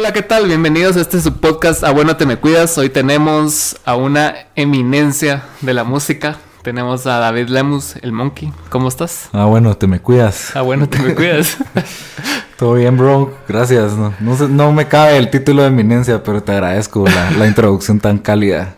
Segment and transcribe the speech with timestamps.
[0.00, 0.46] Hola, ¿qué tal?
[0.46, 2.78] Bienvenidos a este su podcast A Bueno Te Me Cuidas.
[2.78, 6.38] Hoy tenemos a una eminencia de la música.
[6.62, 8.50] Tenemos a David Lemus, el Monkey.
[8.70, 9.28] ¿Cómo estás?
[9.34, 10.56] Ah, bueno, te me cuidas.
[10.56, 11.58] Ah, bueno, te me cuidas.
[12.56, 13.36] Todo bien, bro.
[13.46, 13.92] Gracias.
[13.92, 17.46] No, no, sé- no me cabe el título de eminencia, pero te agradezco la, la
[17.46, 18.76] introducción tan cálida.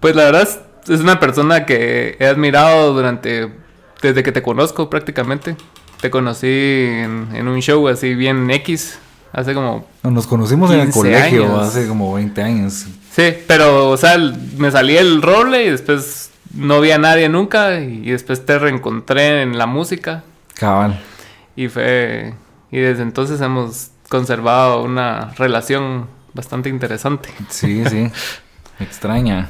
[0.00, 0.60] Pues la verdad es-
[0.90, 3.52] es una persona que he admirado durante...
[4.00, 5.56] Desde que te conozco prácticamente.
[6.00, 8.98] Te conocí en, en un show así bien X.
[9.32, 9.86] Hace como...
[10.02, 11.68] Nos conocimos en el 15 colegio años.
[11.68, 12.86] hace como 20 años.
[13.10, 14.18] Sí, pero o sea,
[14.58, 17.80] me salí el role y después no vi a nadie nunca.
[17.80, 20.22] Y después te reencontré en la música.
[20.54, 21.00] Cabal.
[21.56, 22.34] Y fue.
[22.70, 27.30] Y desde entonces hemos conservado una relación bastante interesante.
[27.48, 28.10] Sí, sí.
[28.80, 29.48] Extraña.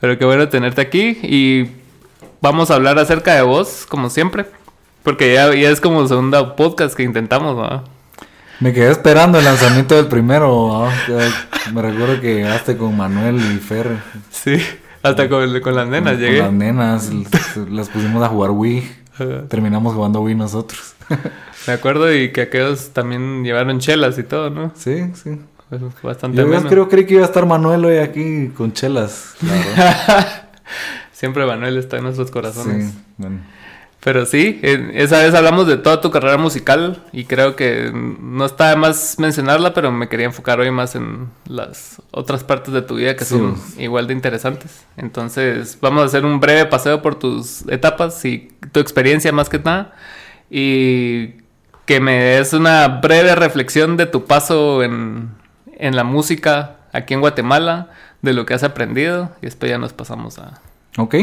[0.00, 1.18] Pero qué bueno tenerte aquí.
[1.22, 1.70] Y
[2.40, 4.46] vamos a hablar acerca de vos, como siempre.
[5.02, 7.95] Porque ya, ya es como segundo podcast que intentamos, ¿no?
[8.60, 10.88] Me quedé esperando el lanzamiento del primero.
[11.72, 13.88] Me recuerdo que llegaste con Manuel y Fer.
[14.30, 14.56] Sí.
[15.02, 16.36] Hasta con, con las nenas con, llegué.
[16.38, 17.10] Con las nenas.
[17.70, 18.88] las- pusimos a jugar Wii.
[19.48, 20.94] Terminamos jugando Wii nosotros.
[21.66, 24.72] Me acuerdo y que aquellos también llevaron chelas y todo, ¿no?
[24.74, 25.38] Sí, sí.
[25.68, 25.78] Fue
[26.10, 26.68] bastante Yo ameno.
[26.68, 29.34] creo, creí que iba a estar Manuel hoy aquí con chelas.
[29.42, 30.42] la.
[31.12, 32.90] Siempre Manuel está en nuestros corazones.
[32.90, 33.38] Sí, bueno.
[34.06, 38.70] Pero sí, esa vez hablamos de toda tu carrera musical y creo que no está
[38.70, 42.94] de más mencionarla, pero me quería enfocar hoy más en las otras partes de tu
[42.94, 43.34] vida que Sí.
[43.36, 44.84] son igual de interesantes.
[44.96, 49.58] Entonces, vamos a hacer un breve paseo por tus etapas y tu experiencia más que
[49.58, 49.92] nada
[50.48, 51.30] y
[51.84, 55.30] que me des una breve reflexión de tu paso en,
[55.78, 57.88] en la música aquí en Guatemala,
[58.22, 60.60] de lo que has aprendido y después ya nos pasamos a-
[60.96, 61.16] Ok.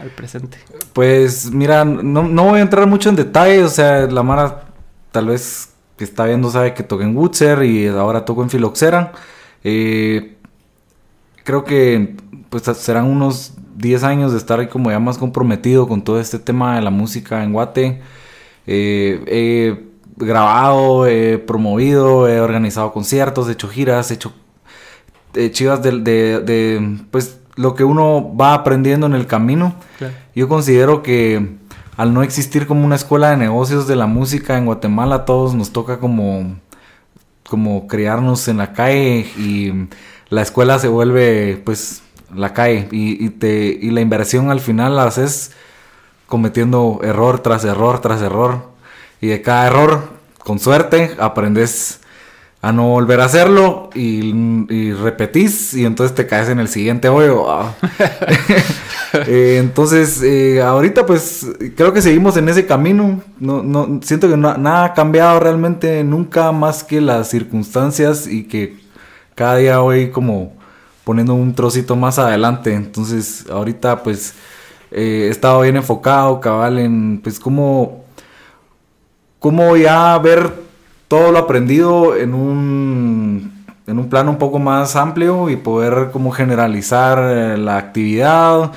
[0.00, 0.58] Al presente.
[0.92, 3.62] Pues mira, no, no voy a entrar mucho en detalle.
[3.64, 4.64] O sea, la Mara
[5.12, 9.12] tal vez que está viendo sabe que toqué en Woodser y ahora toco en Filoxera.
[9.64, 10.36] Eh,
[11.44, 12.16] creo que
[12.50, 16.38] pues serán unos 10 años de estar ahí como ya más comprometido con todo este
[16.38, 18.00] tema de la música en Guate.
[18.66, 19.84] Eh,
[20.16, 24.32] grabado, he promovido, he organizado conciertos, he hecho giras, he hecho
[25.34, 29.74] eh, chivas de- de, pues lo que uno va aprendiendo en el camino.
[29.98, 30.14] Claro.
[30.34, 31.56] Yo considero que
[31.96, 35.54] al no existir como una escuela de negocios de la música en Guatemala, a todos
[35.54, 36.56] nos toca como,
[37.48, 39.88] como criarnos en la calle y
[40.28, 42.02] la escuela se vuelve pues
[42.34, 45.52] la calle y, y te, y la inversión al final la haces
[46.26, 48.70] cometiendo error tras error tras error
[49.20, 52.00] y de cada error con suerte aprendes
[52.66, 57.48] a no volver a hacerlo y, repetís y entonces te caes en el siguiente hoyo.
[57.48, 57.74] ah.
[59.26, 63.22] Eh, entonces, eh, ahorita pues creo que seguimos en ese camino.
[63.38, 68.76] No, no, siento que nada ha cambiado realmente nunca más que las circunstancias y que
[69.34, 70.52] cada día voy como
[71.04, 72.74] poniendo un trocito más adelante.
[72.74, 74.34] Entonces, ahorita pues
[74.90, 78.04] eh, he estado bien enfocado, cabal, en pues cómo,
[79.38, 80.65] cómo ya ver
[81.08, 86.30] todo lo aprendido en un, en un plano un poco más amplio y poder como
[86.32, 88.72] generalizar eh, la actividad,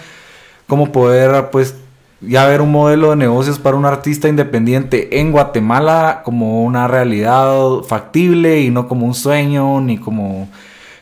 [0.68, 1.76] cómo poder pues
[2.22, 7.82] ya ver un modelo de negocios para un artista independiente en Guatemala como una realidad
[7.88, 10.50] factible y no como un sueño ni como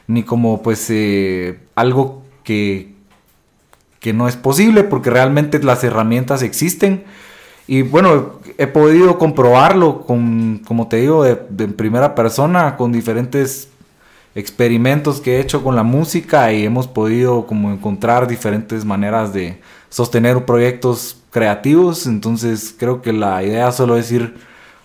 [0.05, 2.93] ni como pues eh, algo que
[3.99, 7.03] que no es posible porque realmente las herramientas existen
[7.67, 13.67] y bueno, he podido comprobarlo con, como te digo, de, primera persona, con diferentes
[14.35, 19.59] experimentos que he hecho con la música y hemos podido como encontrar diferentes maneras de
[19.89, 22.07] sostener proyectos creativos.
[22.07, 24.35] Entonces creo que la idea solo es ir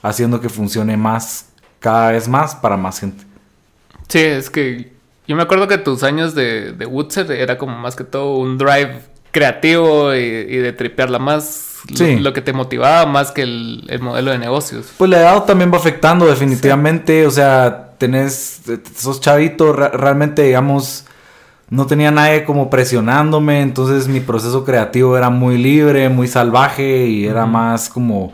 [0.03, 3.25] haciendo que funcione más, cada vez más para más gente.
[4.09, 4.91] Sí, es que
[5.29, 8.59] yo me acuerdo que tus años de, de Woodset era como más que todo un
[8.59, 11.71] drive creativo y, y de tripearla más.
[11.89, 12.17] lo- Sí.
[12.21, 14.93] Lo, que te motivaba más que el, el modelo de negocios.
[14.97, 18.61] Pues la edad también va afectando definitivamente, o sea, tenés,
[18.97, 21.05] sos chavito, re- realmente digamos,
[21.71, 27.27] no tenía nadie como presionándome, entonces mi proceso creativo era muy libre, muy salvaje y
[27.27, 28.33] era más como,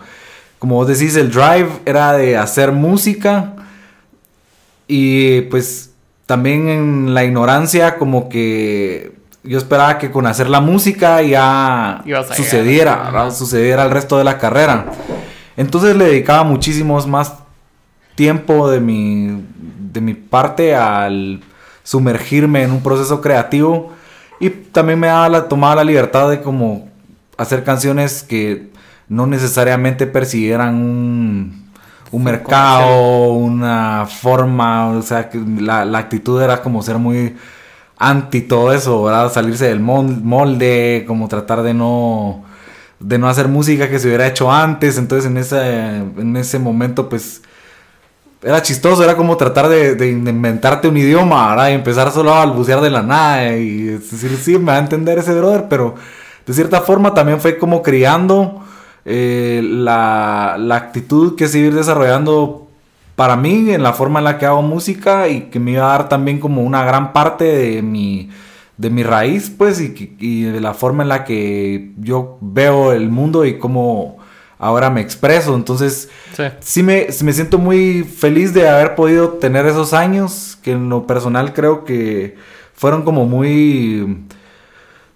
[0.58, 3.54] como vos decís, el drive era de hacer música
[4.86, 5.92] y pues
[6.26, 9.12] también en la ignorancia como que
[9.48, 12.04] yo esperaba que con hacer la música ya
[12.36, 14.86] sucediera, sucediera el resto de la carrera.
[15.56, 17.34] Entonces le dedicaba muchísimos más
[18.14, 19.42] tiempo de mi,
[19.92, 21.40] de mi parte al
[21.82, 23.92] sumergirme en un proceso creativo
[24.40, 26.88] y también me daba la, tomaba la libertad de como
[27.36, 28.70] hacer canciones que
[29.08, 31.70] no necesariamente persiguieran un,
[32.10, 37.36] un mercado, una forma, o sea, que la, la, actitud era como ser muy
[37.98, 39.32] anti todo eso, ¿verdad?
[39.32, 42.44] Salirse del molde, como tratar de no
[43.00, 47.08] de no hacer música que se hubiera hecho antes, entonces en ese, en ese momento
[47.08, 47.42] pues
[48.42, 51.70] era chistoso, era como tratar de, inventarte un idioma, ¿verdad?
[51.70, 55.18] Y empezar solo a balbucear de la nada y decir, sí, me va a entender
[55.18, 55.94] ese brother, pero
[56.46, 58.62] de cierta forma también fue como criando
[59.04, 62.67] eh, la, la, actitud que seguir desarrollando
[63.18, 65.98] para mí en la forma en la que hago música y que me iba a
[65.98, 68.30] dar también como una gran parte de mi,
[68.76, 73.10] de mi raíz, pues, y, y de la forma en la que yo veo el
[73.10, 74.18] mundo y cómo
[74.56, 75.56] ahora me expreso.
[75.56, 76.08] Entonces,
[76.60, 81.04] sí, me, me, siento muy feliz de haber podido tener esos años, que en lo
[81.04, 82.36] personal creo que
[82.72, 84.26] fueron como muy,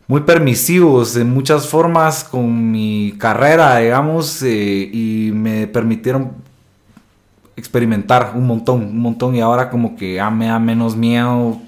[0.09, 6.51] muy permisivos en muchas formas con mi carrera, digamos, eh, y me permitieron
[7.57, 11.59] experimentar un montón, un montón, y ahora como que ya me da menos miedo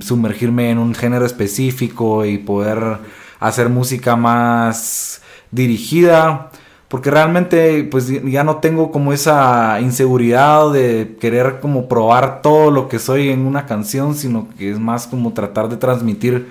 [0.00, 2.98] sumergirme en un género específico y poder
[3.40, 6.50] hacer música más dirigida
[6.88, 12.88] porque realmente pues ya no tengo como esa inseguridad de querer como probar todo lo
[12.88, 16.48] que soy en una canción, sino que es más como tratar de transmitir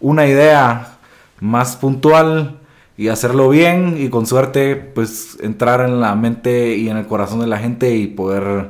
[0.00, 0.98] una idea
[1.40, 2.59] más puntual
[3.00, 7.40] y hacerlo bien y con suerte pues entrar en la mente y en el corazón
[7.40, 8.66] de la gente y poder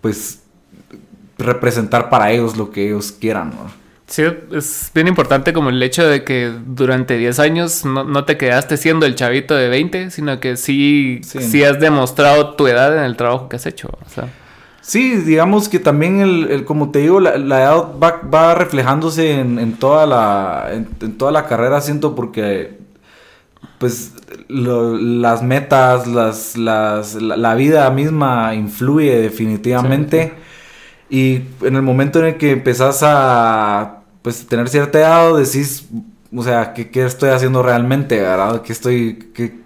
[0.00, 0.42] pues
[1.38, 3.52] representar para ellos lo que ellos quieran.
[4.08, 8.76] Sí, es bien importante como el hecho de que durante 10 años no, te quedaste
[8.76, 13.16] siendo el chavito de 20, sino que sí, sí, has demostrado tu edad en el
[13.16, 13.88] trabajo que has hecho.
[14.80, 20.70] Sí, digamos que también, el, como te digo, la, edad va, reflejándose en, toda la,
[20.72, 22.79] en, toda la carrera, siento, porque
[23.78, 24.12] pues
[24.48, 30.34] las metas, las, las, la, vida misma influye definitivamente.
[31.08, 35.88] Y en el momento en el que empezás a pues tener cierta edad, decís,
[36.34, 38.62] o sea, ¿qué, qué estoy haciendo realmente, verdad?
[38.62, 39.60] ¿Qué estoy, qué,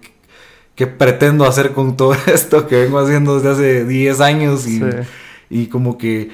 [0.75, 4.67] qué, pretendo hacer con todo esto que vengo haciendo desde hace 10 años?
[4.67, 4.81] Y,
[5.49, 6.31] y como que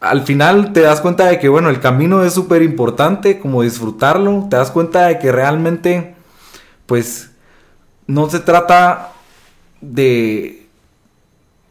[0.00, 4.46] al final te das cuenta de que, bueno, el camino es súper importante, como disfrutarlo,
[4.50, 6.15] te das cuenta de que realmente,
[6.86, 7.30] pues,
[8.06, 9.12] no se trata
[9.80, 10.66] de,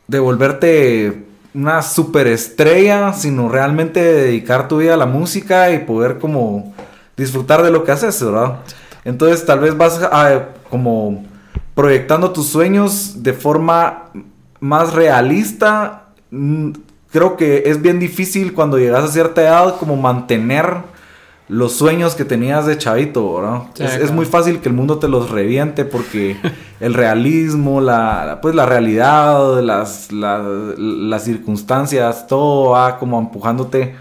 [0.07, 6.73] de volverte una superestrella, sino realmente dedicar tu vida a la música y poder como
[7.15, 8.59] disfrutar de lo que haces, ¿verdad?
[9.05, 11.23] Entonces tal vez vas a, como
[11.73, 14.09] proyectando tus sueños de forma
[14.59, 16.07] más realista.
[16.31, 16.71] Mm,
[17.11, 20.94] creo que es bien difícil cuando llegas a cierta edad como mantener
[21.47, 23.69] los sueños que tenías de chavito, ¿no?
[23.77, 26.37] es, muy fácil que el mundo te los reviente porque
[26.79, 33.95] el realismo, la, pues la realidad, las, las circunstancias, todo va como empujándote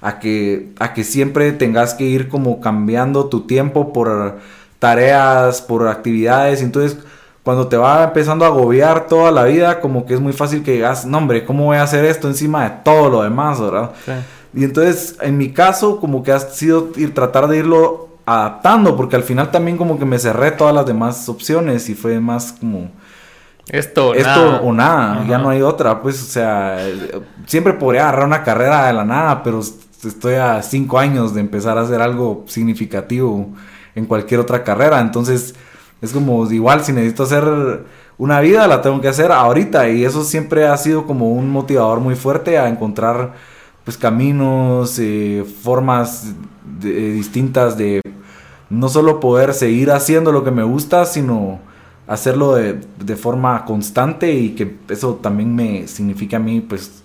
[0.00, 4.38] a que, a que siempre tengas que ir como cambiando tu tiempo por
[4.78, 6.62] tareas, por actividades.
[6.62, 6.98] Entonces,
[7.42, 10.72] cuando te va empezando a agobiar toda la vida, como que es muy fácil que
[10.72, 13.92] digas, no hombre, ¿cómo voy a hacer esto encima de todo lo demás, verdad?
[14.54, 19.16] Y entonces, en mi caso, como que ha sido ir, tratar de irlo adaptando, porque
[19.16, 22.90] al final también como que me cerré todas las demás opciones y fue más como...
[23.70, 26.78] Esto, esto o nada, ya no hay otra, pues, o sea,
[27.44, 31.76] siempre podría agarrar una carrera de la nada, pero estoy a cinco años de empezar
[31.76, 33.46] a hacer algo significativo
[33.94, 35.54] en cualquier otra carrera, entonces
[36.00, 37.84] es como igual si necesito hacer
[38.16, 42.00] una vida, la tengo que hacer ahorita y eso siempre ha sido como un motivador
[42.00, 43.34] muy fuerte a encontrar
[43.88, 46.34] pues caminos, eh, formas
[46.84, 48.02] eh, distintas de
[48.68, 51.58] no solo poder seguir haciendo lo que me gusta, sino
[52.06, 57.02] hacerlo de, forma constante y que eso también me significa a mí pues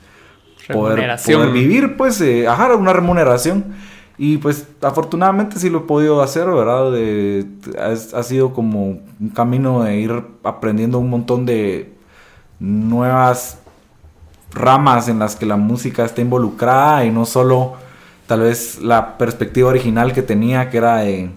[0.73, 1.17] poder,
[1.53, 3.63] vivir pues eh, ajá, una remuneración
[4.17, 6.93] y pues afortunadamente sí lo he podido hacer, ¿verdad?
[7.79, 11.93] ha, sido como un camino de ir aprendiendo un montón de
[12.59, 13.62] nuevas
[14.53, 17.73] ramas en las que la música está involucrada y no solo
[18.27, 21.31] tal vez la perspectiva original que tenía que era de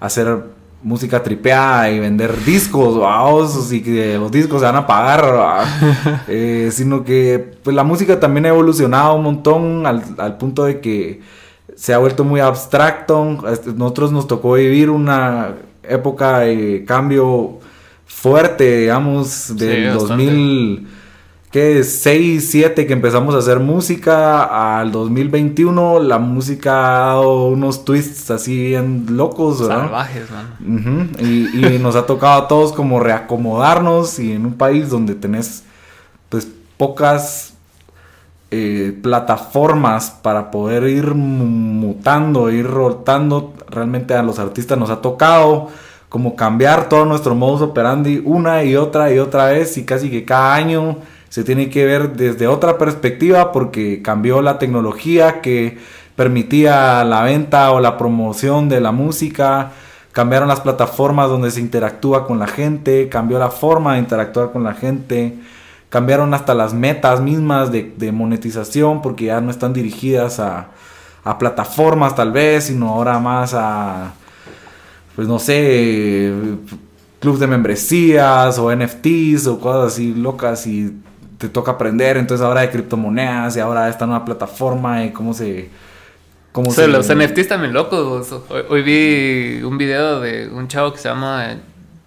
[0.00, 0.44] hacer
[0.82, 5.64] música tripeada y vender discos, vamos, y que los discos se van a pagar,
[6.28, 10.80] eh, sino que pues la música también ha evolucionado un montón al, al, punto de
[10.80, 11.22] que
[11.74, 13.24] se ha vuelto muy abstracto.
[13.76, 17.60] Nosotros nos tocó vivir una época de cambio
[18.04, 20.86] fuerte, digamos, del 2000
[21.54, 27.84] que 6, 7 que empezamos a hacer música, al 2021 la música ha dado unos
[27.84, 29.82] twists así bien locos, ¿verdad?
[29.82, 31.10] Salvajes, man.
[31.20, 35.62] y, y, nos ha tocado a todos como reacomodarnos y en un país donde tenés
[36.28, 37.54] pues pocas
[38.50, 43.54] eh, plataformas para poder ir mutando, ir rotando.
[43.70, 45.68] Realmente a los artistas nos ha tocado
[46.08, 50.24] como cambiar todo nuestro modus operandi una y otra y otra vez y casi que
[50.24, 50.96] cada año
[51.34, 55.78] se tiene que ver desde otra perspectiva porque cambió la tecnología que
[56.14, 59.72] permitía la venta o la promoción de la música,
[60.12, 64.62] cambiaron las plataformas donde se interactúa con la gente, cambió la forma de interactuar con
[64.62, 65.36] la gente,
[65.88, 70.68] cambiaron hasta las metas mismas de, monetización porque ya no están dirigidas a,
[71.24, 74.12] a plataformas tal vez, sino ahora más a
[75.16, 76.32] pues no sé,
[77.18, 80.96] clubs de membresías o NFTs o cosas así locas y
[81.44, 85.68] te toca aprender, entonces ahora de criptomonedas y ahora esta nueva plataforma y cómo se...
[86.52, 86.86] Cómo se...
[86.88, 88.34] Los NFTs también locos.
[88.68, 91.56] Hoy, vi un video de un chavo que se llama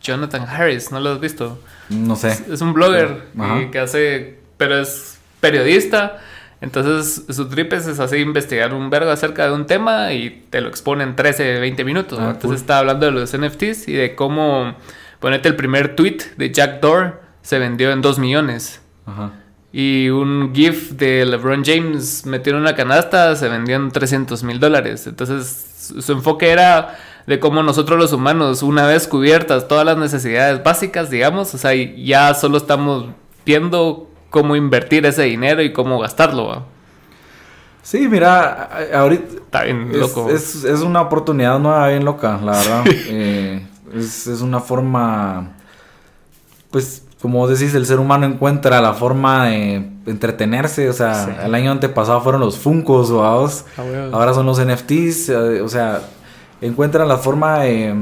[0.01, 1.59] Jonathan Harris, ¿no lo has visto?
[1.89, 2.37] No sé.
[2.51, 3.25] Es, un blogger
[3.71, 6.19] que hace, pero es periodista
[6.59, 10.69] entonces, su trip es, así investigar un vergo acerca de un tema y te lo
[10.69, 12.17] expone en 13, 20 minutos.
[12.19, 14.75] Ah, Entonces, está hablando de los NFTs y de cómo,
[15.19, 17.13] ponete el primer tweet de Jack Dorsey
[17.47, 18.81] se vendió en 2 millones.
[19.07, 19.31] Ajá.
[19.73, 24.59] Y un GIF de LeBron James metido en una canasta se vendió en 300 mil
[24.59, 25.07] dólares.
[25.07, 26.97] Entonces, su enfoque era
[27.27, 31.73] de cómo nosotros los humanos, una vez cubiertas todas las necesidades básicas, digamos, o sea,
[31.73, 33.07] ya solo estamos
[33.45, 36.65] viendo cómo invertir ese dinero y cómo gastarlo.
[37.83, 39.35] Sí, mira, ahorita...
[39.35, 40.29] Está bien es, loco.
[40.29, 42.83] Es, una oportunidad nueva bien loca, la verdad.
[43.09, 45.53] Eh, es, una forma,
[46.71, 50.89] pues, como decís, el ser humano encuentra la forma de entretenerse.
[50.89, 53.49] O sea, el año antepasado fueron los Funcos, o ah,
[54.13, 55.29] ahora son los NFTs.
[55.29, 56.01] Eh, o sea,
[56.61, 57.93] encuentra la forma de,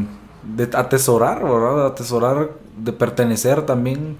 [0.44, 1.88] de atesorar, ¿verdad?
[1.88, 4.17] atesorar, de pertenecer también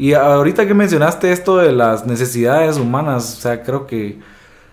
[0.00, 4.18] y ahorita que mencionaste esto de las necesidades humanas, o sea, creo que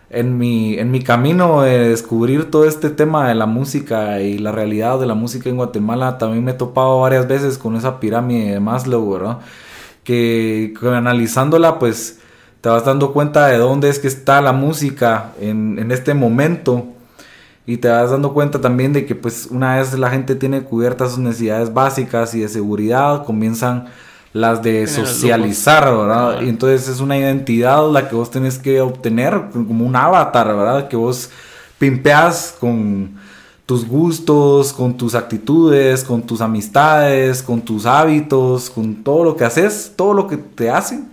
[0.10, 4.52] en mi, en mi camino de descubrir todo este tema de la música y la
[4.52, 8.54] realidad de la música en Guatemala, también me he topado varias veces con esa pirámide
[8.54, 9.40] de Maslow, ¿verdad?
[10.04, 12.20] Que, analizándola, pues
[12.62, 16.86] te vas dando cuenta de dónde es que está la música en, en este momento.
[17.66, 21.12] Y te vas dando cuenta también de que pues una vez la gente tiene cubiertas
[21.12, 23.88] sus necesidades básicas y de seguridad, comienzan
[24.38, 26.42] las de socializar, ¿verdad?
[26.42, 30.88] Y entonces es una identidad la que vos tenés que obtener, como un avatar, ¿verdad?
[30.88, 31.30] Que vos
[31.80, 33.16] pimpeas con
[33.66, 39.44] tus gustos, con tus actitudes, con tus amistades, con tus hábitos, con todo lo que
[39.44, 41.10] haces, todo lo que te hacen.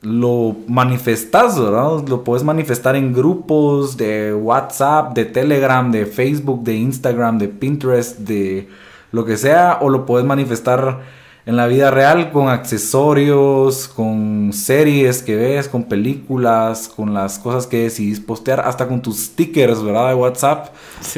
[0.00, 2.08] Lo manifestas, ¿verdad?
[2.08, 8.18] Lo puedes manifestar en grupos de WhatsApp, de Telegram, de Facebook, de Instagram, de Pinterest,
[8.18, 8.68] de
[9.12, 11.17] lo que sea, o lo puedes manifestar
[11.48, 17.66] en la vida real con accesorios, con series que ves, con películas, con las cosas
[17.66, 20.10] que decidís postear, hasta con tus stickers, ¿verdad?
[20.10, 20.66] De WhatsApp.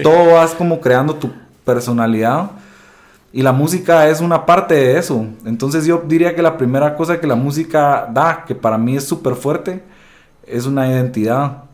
[0.04, 1.32] Todo vas como creando tu
[1.64, 2.52] personalidad.
[3.32, 5.26] Y la música es una parte de eso.
[5.44, 9.02] Entonces yo diría que la primera cosa que la música da, que para mí es
[9.02, 9.82] súper fuerte,
[10.46, 11.64] es una identidad.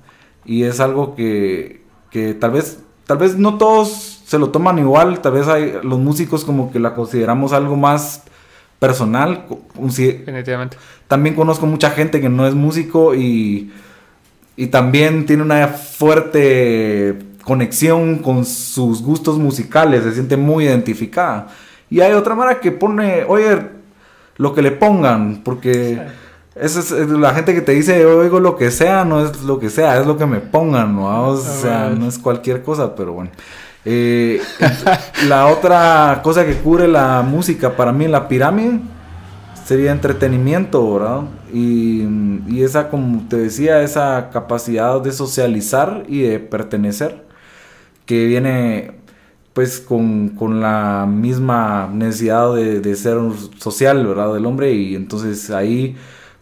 [0.46, 5.20] Y es algo que, que tal vez, tal vez no todos se lo toman igual.
[5.20, 8.22] Tal vez hay los músicos como que la consideramos algo más
[8.78, 9.47] personal.
[10.18, 10.76] Definitivamente.
[11.09, 13.73] También conozco mucha gente que no es músico y,
[14.56, 21.49] y también tiene una fuerte conexión con sus gustos musicales, se siente muy identificada.
[21.88, 23.61] Y hay otra manera que pone, oye,
[24.37, 26.00] lo que le pongan, porque
[26.56, 29.71] esa es, la gente que te dice, oigo lo que sea, no es lo que
[29.71, 31.28] sea, es lo que me pongan, ¿no?
[31.28, 33.30] O sea, no es cualquier cosa, pero bueno.
[33.88, 34.40] Eh,
[35.28, 38.80] la otra cosa que cubre la música para mí la pirámide
[39.64, 41.22] sería entretenimiento, ¿verdad?
[41.52, 42.02] Y,
[42.48, 47.24] y, esa, como te decía, esa capacidad de socializar y de pertenecer,
[48.06, 48.92] que viene
[49.52, 53.18] pues con, con la misma necesidad de, de, ser
[53.58, 54.34] social, ¿verdad?
[54.34, 55.96] Del hombre y entonces ahí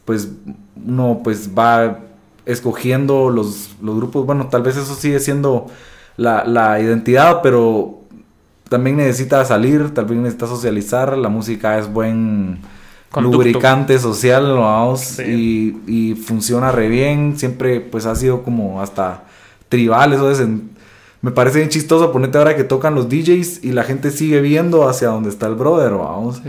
[0.06, 0.30] pues
[0.84, 2.00] uno pues va
[2.46, 5.66] escogiendo los, los grupos, bueno, tal vez eso sigue siendo
[6.16, 8.00] la, la identidad, pero
[8.68, 12.60] también necesita salir, también necesita socializar, la música es buen
[13.20, 19.24] lubricante social, vamos, y, y, funciona re bien, siempre pues ha sido como hasta
[19.68, 20.42] tribal, eso es,
[21.24, 24.86] me parece bien chistoso ponerte ahora que tocan los DJs y la gente sigue viendo
[24.86, 26.42] hacia donde está el brother, vamos.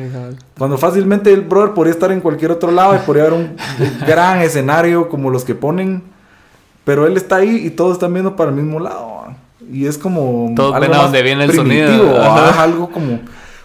[0.58, 3.56] Cuando fácilmente el brother podría estar en cualquier otro lado y podría haber un
[4.06, 6.04] gran escenario como los que ponen,
[6.84, 9.15] pero él está ahí y todos están viendo para el mismo lado.
[9.72, 10.54] Y es como.
[10.56, 12.22] Todos ven a donde viene el sonido.
[12.24, 13.20] algo como.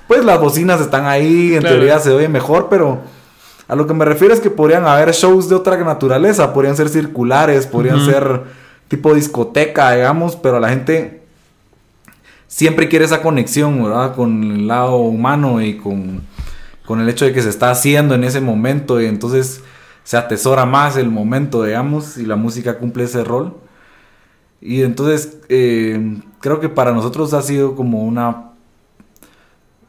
[0.07, 3.01] Pues las bocinas están ahí, en teoría se oye mejor, pero
[3.69, 6.89] A lo que me refiero es que podrían haber shows de otra naturaleza, podrían ser
[6.89, 8.43] circulares, podrían ser
[8.89, 11.23] tipo discoteca, digamos, pero la gente
[12.49, 14.17] siempre quiere esa conexión, ¿verdad?
[14.17, 16.23] Con el lado humano y con,
[16.85, 19.63] con el hecho de que se está haciendo en ese momento y entonces
[20.03, 23.55] se atesora más el momento, digamos, y la música cumple ese rol.
[24.61, 28.51] Y entonces eh, creo que para nosotros ha sido como una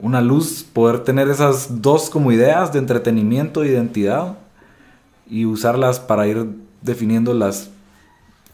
[0.02, 4.36] una luz poder tener esas dos como ideas de entretenimiento e identidad
[5.30, 6.48] y usarlas para ir
[6.82, 7.70] definiendo las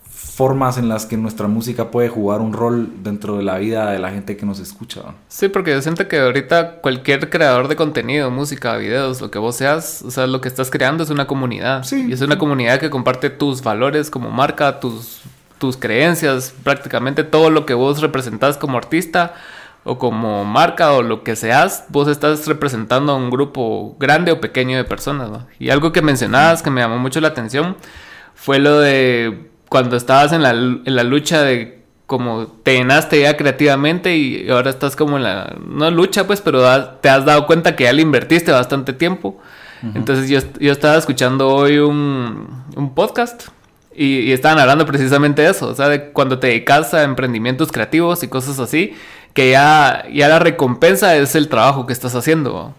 [0.04, 3.98] formas en las que nuestra música puede jugar un rol dentro de la vida de
[3.98, 5.02] la gente que nos escucha.
[5.30, 9.56] Sí, porque yo siento que ahorita cualquier creador de contenido, música, videos, lo que vos
[9.56, 11.84] seas, o sea, lo que estás creando es una comunidad.
[11.84, 12.06] Sí.
[12.08, 15.22] Y es una comunidad que comparte tus valores como marca, tus,
[15.58, 19.34] tus creencias, prácticamente todo lo que vos representás como artista
[19.84, 24.42] o como marca o lo que seas, vos estás representando a un grupo grande o
[24.42, 25.30] pequeño de personas.
[25.30, 25.48] ¿no?
[25.60, 27.78] Y algo que mencionabas que me llamó mucho la atención
[28.36, 33.36] fue lo de cuando estabas en la, en la lucha de como te llenaste ya
[33.36, 36.64] creativamente y ahora estás como en la, no lucha pues, pero
[37.02, 39.38] te has dado cuenta que ya le invertiste bastante tiempo.
[39.94, 43.50] Entonces yo, yo, estaba escuchando hoy un, un podcast
[43.98, 47.72] y, y, estaban hablando precisamente de eso, o sea, de cuando te dedicas a emprendimientos
[47.72, 48.94] creativos y cosas así,
[49.34, 52.74] que ya, ya la recompensa es el trabajo que estás haciendo.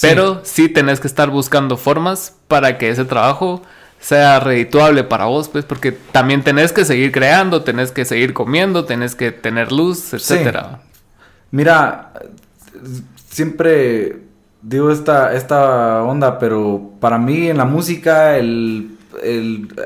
[0.00, 3.62] Pero sí tenés que estar buscando formas para que ese trabajo
[3.98, 8.84] sea redituable para vos, pues, porque también tenés que seguir creando, tenés que seguir comiendo,
[8.84, 10.80] tenés que tener luz, etcétera.
[11.50, 12.12] Mira,
[13.28, 14.18] siempre
[14.62, 18.95] digo esta, esta onda, pero para mí en la música el,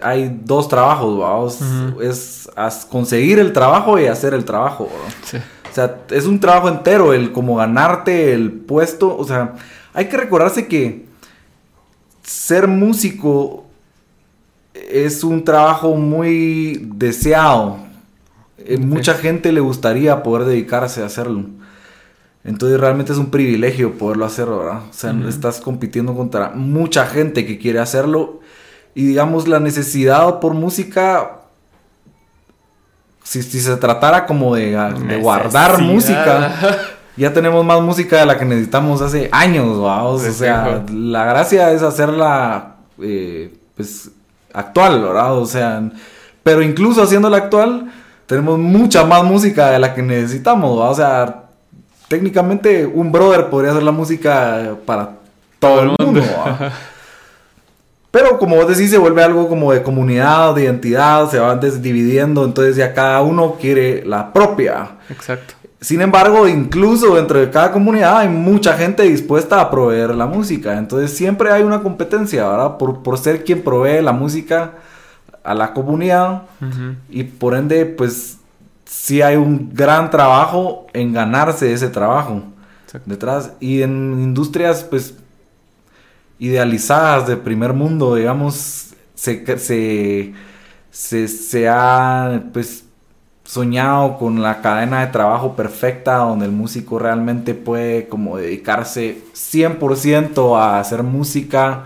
[0.03, 1.59] hay dos trabajos, vamos.
[2.01, 2.49] Es
[2.89, 4.89] conseguir el trabajo y hacer el trabajo.
[5.25, 5.39] Sí.
[5.71, 9.17] O sea, es un trabajo entero el como ganarte el puesto.
[9.17, 9.55] O sea,
[9.95, 11.07] hay que recordarse que
[12.23, 13.65] ser músico
[14.75, 17.79] es un trabajo muy deseado.
[18.59, 21.45] Eh, mucha gente le gustaría poder dedicarse a hacerlo.
[22.43, 24.83] Entonces realmente es un privilegio poderlo hacer, ¿verdad?
[24.89, 28.40] O sea, estás compitiendo contra mucha gente que quiere hacerlo.
[28.95, 31.41] Y digamos, la necesidad por música
[33.31, 36.53] si, se tratara como de, ah, guardar música,
[37.17, 40.25] ya tenemos más música de la que necesitamos hace años, vamos.
[40.25, 44.11] o sea, la gracia es hacerla, eh, pues,
[44.53, 45.37] actual, ¿verdad?
[45.37, 45.81] O sea,
[46.43, 47.93] pero incluso haciéndola actual,
[48.27, 50.91] tenemos mucha más música de la que necesitamos.
[50.91, 51.45] O sea,
[52.09, 55.11] técnicamente un brother podría hacer la música para
[55.61, 56.21] todo, el mundo.
[58.11, 62.45] Pero como vos decís, se vuelve algo como de comunidad, de identidad, se van desdividiendo,
[62.45, 64.97] entonces ya cada uno quiere la propia.
[65.09, 65.55] Exacto.
[65.81, 70.77] Sin embargo, incluso dentro de cada comunidad hay mucha gente dispuesta a proveer la música.
[70.77, 72.77] Entonces siempre hay una competencia, ¿verdad?
[72.77, 74.73] Por, por ser quien provee la música
[75.43, 76.43] a la comunidad.
[77.09, 78.39] Y por ende, pues
[78.85, 82.43] sí hay un gran trabajo en ganarse ese trabajo
[83.07, 83.53] detrás.
[83.61, 85.15] Y en industrias, pues
[86.41, 89.45] idealizadas de primer mundo, digamos, se,
[90.91, 92.85] se, se, ha pues
[93.45, 100.59] soñado con la cadena de trabajo perfecta donde el músico realmente puede como dedicarse 100%
[100.59, 101.85] a hacer música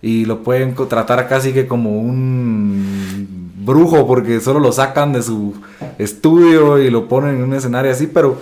[0.00, 5.54] y lo pueden tratar casi que como un brujo porque solo lo sacan de su
[5.98, 8.40] estudio y lo ponen en un escenario así, pero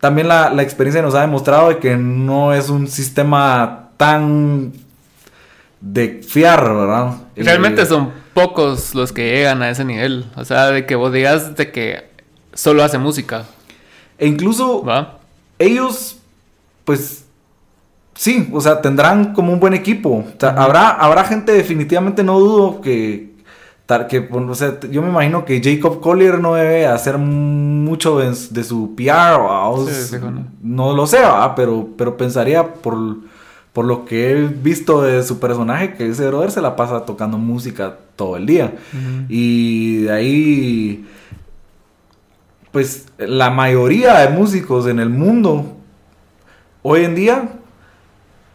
[0.00, 4.72] también la, la experiencia nos ha demostrado que no es un sistema tan
[5.80, 7.18] de fiar, ¿verdad?
[7.36, 10.26] Realmente son pocos los que llegan a ese nivel.
[10.34, 12.10] O sea, de que vos digas de que
[12.52, 13.44] solo hace música.
[14.18, 14.84] E incluso
[15.56, 16.18] ellos,
[16.84, 17.26] pues,
[18.16, 20.24] sí, o sea, tendrán como un buen equipo.
[20.40, 23.34] habrá, habrá gente definitivamente, no dudo que,
[24.08, 28.34] que o sea, yo me imagino que Jacob Collier no debe hacer mucho de,
[28.64, 29.86] su PR, o,
[30.60, 30.92] no.
[30.92, 31.18] lo sé,
[31.54, 33.30] pero, pero pensaría por
[33.72, 37.38] por lo que he visto de su personaje, que ese brother se la pasa tocando
[37.38, 38.74] música todo el día.
[39.28, 41.06] Y de ahí,
[42.70, 45.76] pues la mayoría de músicos en el mundo,
[46.82, 47.48] hoy en día,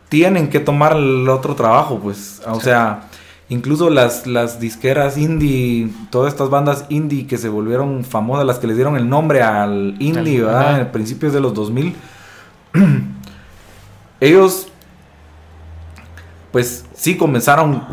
[0.10, 2.42] tienen que tomar el otro trabajo, pues.
[2.46, 3.10] O sea,
[3.50, 8.68] incluso las, las disqueras indie, todas estas bandas indie que se volvieron famosas, las que
[8.68, 10.82] les dieron el nombre al indie, ¿verdad?
[10.82, 11.96] En principios de los 2000.
[14.20, 14.68] ellos
[16.52, 17.84] pues sí comenzaron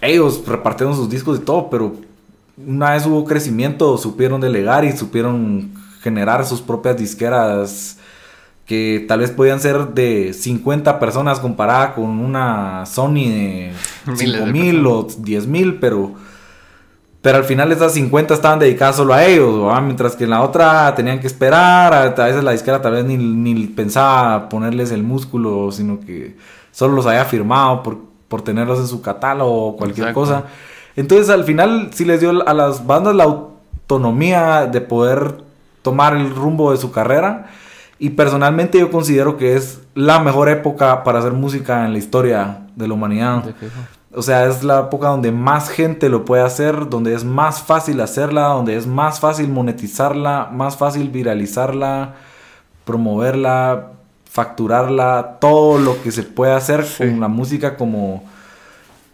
[0.00, 1.96] ellos repartiendo sus discos y todo, pero
[2.56, 7.98] una vez hubo crecimiento, supieron delegar y supieron generar sus propias disqueras
[8.66, 13.72] que tal vez podían ser de 50 personas comparada con una Sony de
[14.06, 16.14] Miles de 5000 o 10000, pero
[17.20, 19.80] pero al final esas 50 estaban dedicadas solo a ellos, ¿verdad?
[19.80, 23.04] mientras que en la otra tenían que esperar, a a veces la disquera tal vez
[23.06, 26.36] ni, ni pensaba ponerles el músculo, sino que
[26.74, 30.20] solo los había firmado por, por tenerlos en su catálogo o cualquier Exacto.
[30.20, 30.44] cosa.
[30.96, 35.36] Entonces al final sí les dio a las bandas la autonomía de poder
[35.82, 37.46] tomar el rumbo de su carrera.
[37.98, 42.66] Y personalmente yo considero que es la mejor época para hacer música en la historia
[42.74, 43.44] de la humanidad.
[44.12, 48.00] O sea, es la época donde más gente lo puede hacer, donde es más fácil
[48.00, 52.14] hacerla, donde es más fácil monetizarla, más fácil viralizarla,
[52.84, 53.92] promoverla,
[54.34, 57.04] facturarla, todo lo que se puede hacer Sí.
[57.06, 58.24] con la música como,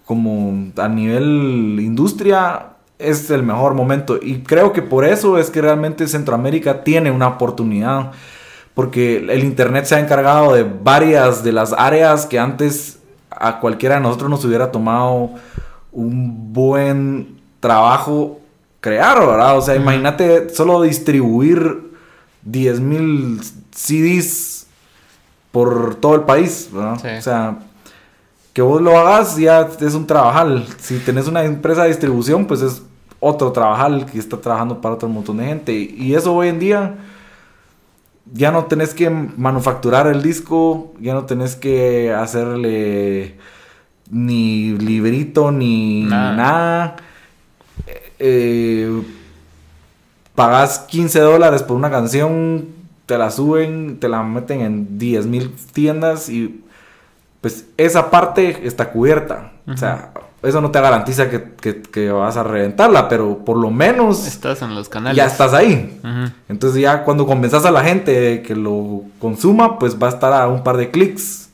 [0.07, 4.19] como a nivel industria es el mejor momento.
[4.21, 8.13] Y creo que por eso es que realmente Centroamérica tiene una oportunidad.
[8.73, 12.99] Porque el Internet se ha encargado de varias de las áreas que antes
[13.31, 15.33] a cualquiera de nosotros nos hubiera tomado
[15.93, 18.41] un buen trabajo
[18.81, 19.59] crear, ¿verdad?
[19.59, 19.83] O sea, Ujú.
[19.83, 21.91] imagínate solo distribuir
[22.43, 24.60] 10.000 CDs
[25.53, 26.99] por todo el país, ¿verdad?
[27.01, 27.09] Sí.
[27.19, 27.59] O sea,
[28.53, 30.67] que vos lo hagas ya es un trabajal.
[30.79, 32.83] Si tenés una empresa de distribución, pues es
[33.21, 35.73] otro trabajal que está trabajando para otro montón de gente.
[35.73, 36.95] Y eso hoy en día
[38.33, 43.37] ya no tenés que manufacturar el disco, ya no tenés que hacerle
[44.11, 46.33] ni librito ni Nada.
[46.37, 46.97] nada.
[48.19, 49.03] Eh,
[50.35, 52.67] pagas 15 dólares por una canción,
[53.11, 56.63] te la suben, te la meten en 10 mil tiendas y
[57.41, 59.51] pues esa parte está cubierta.
[59.67, 60.11] O sea,
[60.43, 64.63] eso no te garantiza que, que- que vas a reventarla, pero por lo menos Estás
[64.63, 65.17] en los canales.
[65.17, 66.01] ya estás ahí.
[66.49, 70.47] Entonces ya cuando convenzas a la gente que lo consuma, pues va a estar a
[70.49, 71.49] un par de clics.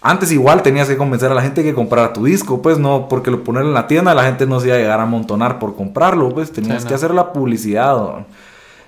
[0.00, 3.30] Antes igual tenías que convencer a la gente que comprara tu disco, pues no, porque
[3.30, 5.76] lo poner en la tienda la gente no se iba a llegar a amontonar por
[5.76, 7.94] comprarlo, pues tenías Sí, que hacer la publicidad.
[7.96, 8.26] ¿no?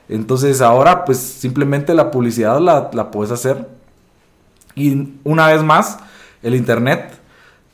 [0.08, 3.68] Entonces ahora pues simplemente la publicidad la, la puedes hacer.
[4.74, 5.98] Y una vez más,
[6.42, 7.18] el internet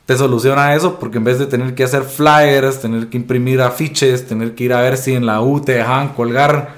[0.06, 4.26] te soluciona eso porque en vez de tener que hacer flyers, tener que imprimir afiches,
[4.26, 6.74] tener que ir a ver si en la U te dejaban colgar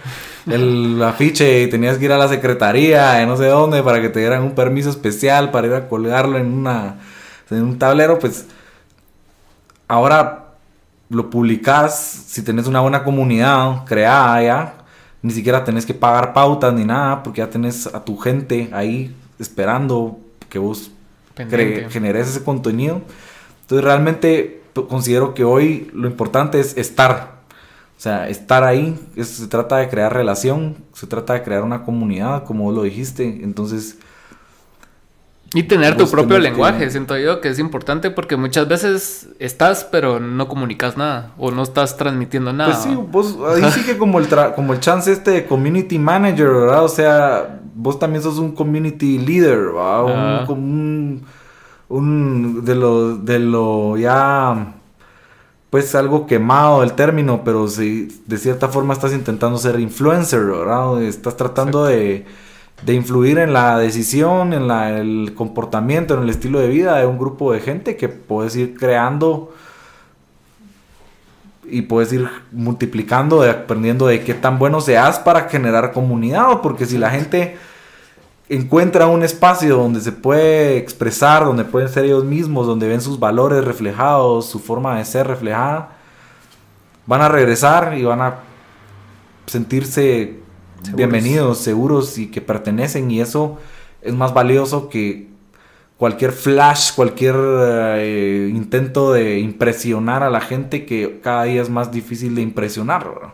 [0.46, 4.10] el afiche y tenías que ir a la secretaría de no sé dónde para que
[4.10, 6.96] te dieran un permiso especial para ir a colgarlo en una
[7.50, 8.46] en un tablero, pues
[9.88, 10.46] ahora
[11.08, 14.74] lo publicas si tenés una buena comunidad creada ya,
[15.22, 19.14] ni siquiera tenés que pagar pautas ni nada porque ya tenés a tu gente ahí
[19.38, 20.90] esperando que vos
[21.36, 23.00] generes ese contenido.
[23.62, 27.42] Entonces realmente considero que hoy lo importante es estar.
[27.96, 28.98] O sea, estar ahí.
[29.22, 33.24] Se trata de crear relación, se trata de crear una comunidad, como vos lo dijiste.
[33.44, 33.98] Entonces,
[35.54, 39.28] Y tener tu Vos propio que- lenguaje, siento yo que es importante porque muchas veces
[39.38, 42.70] estás pero no comunicas nada o no estás transmitiendo nada.
[42.72, 45.98] pues sí, vos ahí sí que como el, tra- como el chance este de community
[45.98, 46.84] manager, ¿verdad?
[46.84, 50.04] O sea, vos también sos un community leader, ¿verdad?
[50.04, 50.44] Un- Ah.
[50.46, 51.22] como un,
[51.88, 54.74] un de lo, de lo ya
[55.68, 61.02] pues algo quemado el término, pero si de cierta forma estás intentando ser influencer, ¿verdad?
[61.02, 62.26] Estás tratando de,
[62.84, 67.06] de influir en la decisión, en la, el comportamiento, en el estilo de vida de
[67.06, 69.54] un grupo de gente que puedes ir creando
[71.64, 76.84] y puedes ir multiplicando, de- aprendiendo de qué tan bueno seas para generar comunidad, porque
[76.86, 77.56] si la gente
[78.48, 83.18] encuentra un espacio donde se puede expresar, donde pueden ser ellos mismos, donde ven sus
[83.18, 85.90] valores reflejados, su forma de ser reflejada,
[87.06, 88.34] van a regresar y van a
[89.46, 90.41] sentirse
[90.82, 90.96] Seguros.
[90.96, 93.58] bienvenidos, seguros y que pertenecen y eso
[94.02, 95.28] es más valioso que
[95.96, 101.92] cualquier flash, cualquier eh, intento de impresionar a la gente que cada día es más
[101.92, 103.04] difícil de impresionar.
[103.08, 103.28] ¿verdad?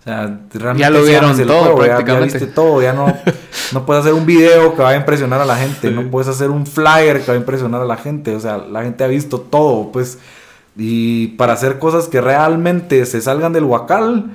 [0.00, 3.06] O sea, realmente Ya lo vieron todo, ya- ya, viste todo, ya no,
[3.72, 5.94] no puedes hacer un video que va a impresionar a la gente, Sí.
[5.94, 8.82] no puedes hacer un flyer que va a impresionar a la gente, o sea, la
[8.82, 10.18] gente ha visto todo, pues,
[10.76, 14.26] y para hacer cosas que realmente se salgan del huacal,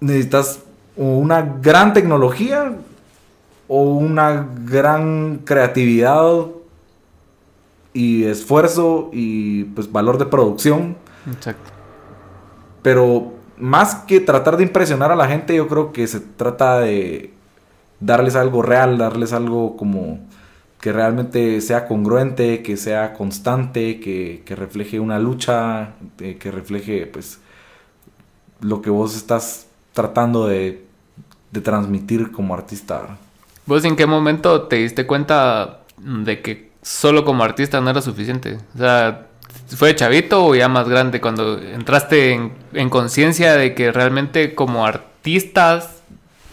[0.00, 0.60] necesitas
[0.96, 2.74] o una gran tecnología
[3.68, 6.46] o una gran creatividad
[7.92, 10.96] y esfuerzo y pues valor de producción.
[11.30, 11.70] Exacto.
[12.82, 17.32] Pero más que tratar de impresionar a la gente, yo creo que se trata de
[18.00, 20.20] darles algo real, darles algo como
[20.80, 27.06] que realmente sea congruente, que sea constante, que, que refleje una lucha, eh, que refleje
[27.06, 27.40] pues
[28.60, 30.85] lo que vos estás tratando de,
[31.50, 33.18] de transmitir como artista.
[33.66, 38.58] ¿Vos en qué momento te diste cuenta de que solo como artista no era suficiente?
[38.74, 39.26] O sea,
[39.68, 44.86] ¿fue chavito o ya más grande cuando entraste en, en conciencia de que realmente como
[44.86, 45.96] artistas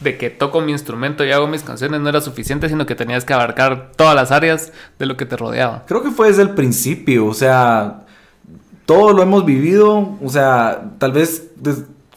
[0.03, 3.25] de que toco mi instrumento y hago mis canciones no era suficiente, sino que tenías
[3.25, 5.83] que abarcar todas las áreas de lo que te rodeaba.
[5.87, 8.01] Creo que fue desde el principio, o sea,
[8.85, 11.47] todo lo hemos vivido, o sea, tal vez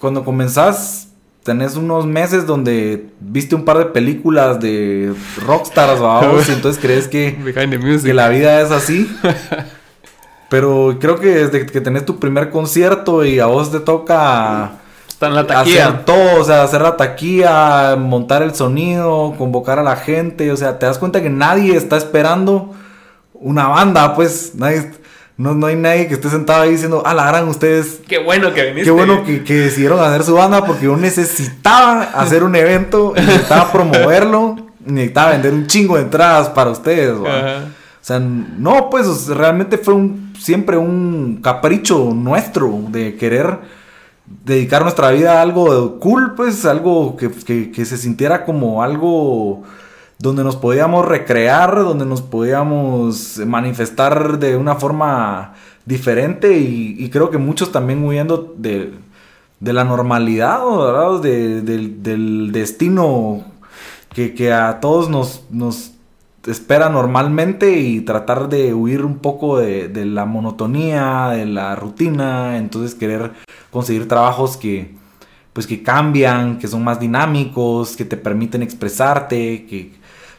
[0.01, 1.06] cuando comenzás
[1.47, 5.15] tenés unos meses donde viste un par de películas de
[5.47, 7.39] rockstars, vamos, y entonces crees que,
[8.03, 9.11] que la vida es así.
[10.51, 14.73] Pero creo que desde que tenés tu primer concierto y a vos te toca
[15.09, 15.89] Está en la taquilla.
[15.89, 20.57] hacer todo, o sea, hacer la taquilla, montar el sonido, convocar a la gente, o
[20.57, 22.75] sea, te das cuenta que nadie está esperando
[23.33, 24.93] una banda, pues nadie
[25.39, 28.01] no, no hay nadie que esté sentado ahí diciendo, ah, la harán ustedes.
[28.09, 28.85] Qué bueno que viniste.
[28.85, 34.57] Qué bueno que, decidieron hacer su banda porque yo necesitaba hacer un evento, necesitaba promoverlo,
[34.85, 37.11] necesitaba vender un chingo de entradas para ustedes.
[37.11, 37.27] O
[38.01, 43.59] sea, no, pues realmente fue un, siempre un capricho nuestro de querer
[44.45, 49.65] dedicar nuestra vida a algo cool, pues algo que, que se sintiera como algo
[50.19, 57.39] donde nos podíamos recrear, donde nos podíamos manifestar de una forma diferente y, creo que
[57.39, 58.93] muchos también huyendo de,
[59.61, 61.21] la normalidad, ¿verdad?
[61.21, 63.45] del destino
[64.15, 65.93] que, a todos nos, nos,
[66.47, 72.57] espera normalmente y tratar de huir un poco de, de, la monotonía, de la rutina,
[72.57, 73.33] entonces querer
[73.71, 74.95] conseguir trabajos que
[75.53, 79.95] pues que cambian, que son más dinámicos, que te permiten expresarte, que,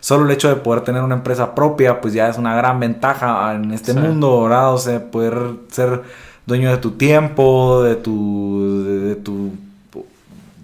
[0.08, 3.54] solo el hecho de poder tener una empresa propia, pues ya es una gran ventaja
[3.54, 4.74] en este mundo, ¿verdad?
[4.74, 5.36] O sea, poder
[5.70, 6.02] ser
[6.46, 9.52] dueño de tu tiempo, de tu, de, tu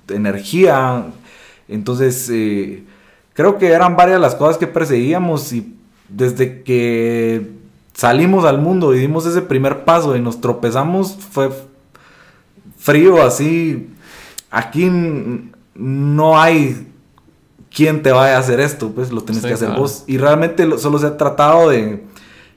[0.07, 1.07] energía.
[1.67, 2.85] Entonces, eh,
[3.33, 5.75] creo que eran varias las cosas que perseguíamos y
[6.07, 7.51] desde que
[7.93, 11.49] salimos al mundo y dimos ese primer paso y nos tropezamos, fue
[12.77, 13.89] frío así.
[14.49, 14.89] Aquí
[15.75, 16.92] no hay
[17.73, 20.03] quién te va a hacer esto, pues lo tienes que hacer vos.
[20.07, 22.03] Y realmente solo se ha tratado de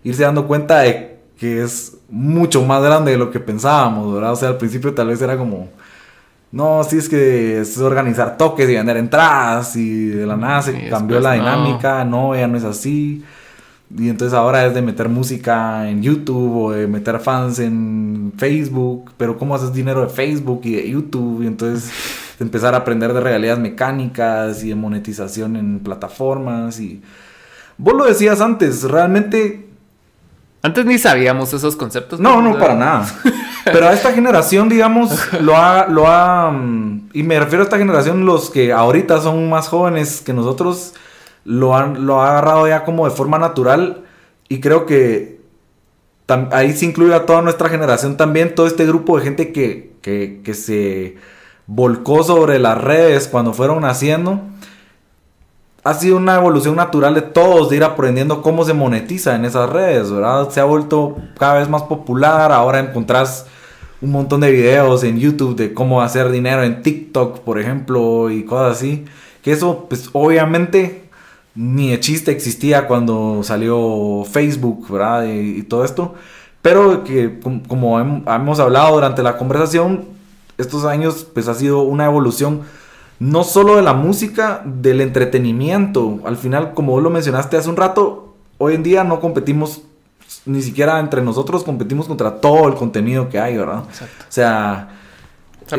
[0.05, 4.33] irse dando cuenta de que es mucho más grande de lo que pensábamos, ¿verdad?
[4.33, 5.69] O sea, al principio tal vez era como,
[6.53, 10.89] no, sí es que es organizar toques y vender entradas y de la nada se
[10.89, 12.35] cambió la dinámica, no.
[12.35, 13.25] ya no es así.
[13.97, 19.13] Y entonces ahora es de meter música en YouTube o de meter fans en Facebook,
[19.17, 21.43] pero ¿cómo haces dinero de Facebook y de YouTube?
[21.43, 21.91] Y entonces
[22.39, 27.03] de empezar a aprender de realidades mecánicas y de monetización en plataformas y...
[27.79, 29.69] Vos lo decías antes, realmente...
[30.63, 32.19] Antes ni sabíamos esos conceptos.
[32.19, 33.07] No, no, para nada.
[33.65, 36.51] Pero a esta generación, digamos, lo ha, lo ha...
[36.51, 40.95] Mm, y me refiero a esta generación, los que ahorita son más jóvenes que nosotros,
[41.45, 44.05] lo han lo ha agarrado ya como de forma natural.
[44.49, 45.41] Y creo que
[46.51, 50.41] ahí se incluye a toda nuestra generación también, todo este grupo de gente que, que,
[50.43, 51.17] que se
[51.67, 54.41] volcó sobre las redes cuando fueron naciendo,
[55.87, 59.71] ha sido una evolución natural de todos, de ir aprendiendo cómo se monetiza en esas
[59.71, 60.51] redes, ¿verdad?
[60.51, 63.47] Se ha vuelto cada vez más popular, ahora encontrás
[64.01, 68.45] un montón de videos en YouTube de cómo hacer dinero en TikTok, por ejemplo, y
[68.45, 69.05] cosas así.
[69.43, 71.05] Que eso, pues obviamente,
[71.55, 75.25] ni de chiste existía cuando salió Facebook, ¿verdad?
[75.27, 76.15] Y, todo esto.
[76.63, 80.16] Pero que como hemos hablado durante la conversación,
[80.59, 82.63] estos años pues ha sido una evolución
[83.19, 86.21] no solo de la música, del entretenimiento.
[86.25, 89.83] Al final, como vos lo mencionaste hace un rato, hoy en día no competimos
[90.45, 93.85] ni siquiera entre nosotros, competimos contra todo el contenido que hay, ¿verdad?
[93.89, 94.25] Exacto.
[94.29, 94.89] O sea,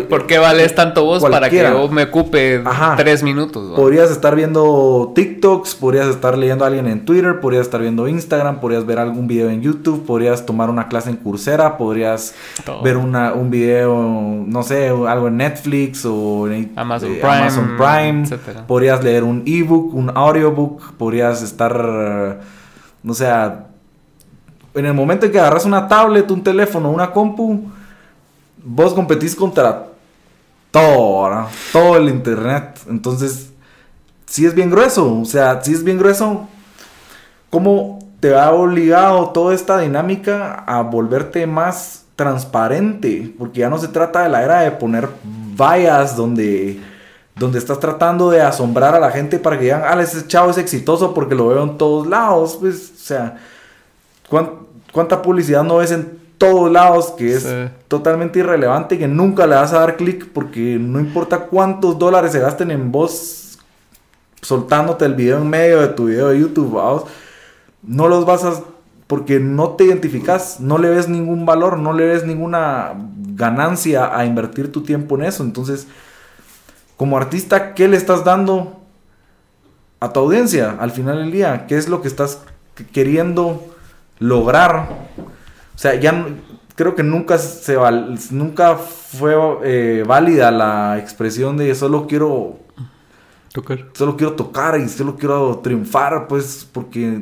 [0.10, 2.64] ¿por qué vales tanto vos para que yo me ocupe
[2.98, 3.74] tres minutos?
[3.76, 8.60] Podrías estar viendo TikToks, podrías estar leyendo a alguien en Twitter, podrías estar viendo Instagram,
[8.60, 12.36] podrías ver algún video en YouTube, podrías tomar una clase en Coursera, podrías
[12.84, 18.64] ver una, un video, no sé, algo en Netflix o en Amazon eh, Prime, Prime.
[18.68, 22.40] podrías leer un ebook, un audiobook, podrías estar,
[23.04, 23.28] no sé,
[24.74, 27.72] en el momento en que agarras una tablet, un teléfono, una compu,
[28.64, 29.88] vos competís contra
[30.72, 32.80] todo, todo el internet.
[32.90, 33.52] Entonces,
[34.28, 35.20] si es bien grueso.
[35.20, 36.48] O sea, si es bien grueso,
[37.50, 43.34] ¿cómo te ha obligado toda esta dinámica a volverte más transparente?
[43.38, 46.80] Porque ya no se trata de la era de poner vallas donde,
[47.36, 50.58] donde estás tratando de asombrar a la gente para que digan, ah, ese chavo es
[50.58, 52.58] exitoso porque lo veo en todos lados.
[52.60, 53.38] Pues, o sea,
[54.92, 57.48] ¿cuánta publicidad no ves en todos lados, que es
[57.88, 62.32] totalmente irrelevante y que nunca le vas a dar clic porque no importa cuántos dólares
[62.32, 63.58] se gasten en vos
[64.42, 67.04] soltándote el video en medio de tu video de YouTube, vamos,
[67.84, 68.54] no los vas a
[69.08, 72.94] porque no te identificas, no le ves ningún valor, no le ves ninguna
[73.36, 75.44] ganancia a invertir tu tiempo en eso.
[75.44, 75.88] Entonces,
[76.98, 78.82] como artista, ¿qué le estás dando
[80.02, 81.68] a tu audiencia al final del día?
[81.68, 82.42] ¿Qué es lo que estás
[82.92, 83.64] queriendo
[84.20, 84.90] lograr?
[85.78, 86.26] O sea, ya
[86.74, 87.78] creo que nunca se
[88.32, 92.58] nunca fue eh, válida la expresión de solo quiero
[93.54, 93.86] tocar.
[93.94, 97.22] Solo quiero tocar y solo quiero triunfar, pues, porque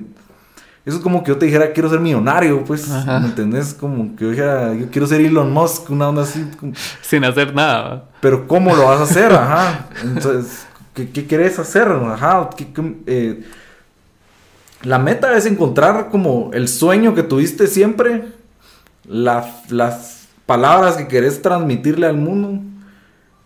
[0.85, 3.73] eso es como que yo te dijera, quiero ser millonario, pues, ¿me entendés?
[3.73, 6.49] Como que yo dijera, yo quiero ser Elon Musk, una onda así.
[7.01, 8.05] Sin hacer nada.
[8.21, 9.31] Pero ¿cómo lo vas a hacer?
[9.33, 9.89] Ajá.
[10.01, 11.89] Entonces, ¿qué, qué querés hacer?
[11.89, 12.51] Ajá.
[13.05, 13.43] Eh,
[14.83, 18.25] la meta es encontrar como el sueño que tuviste siempre,
[19.07, 22.61] las palabras que querés transmitirle al mundo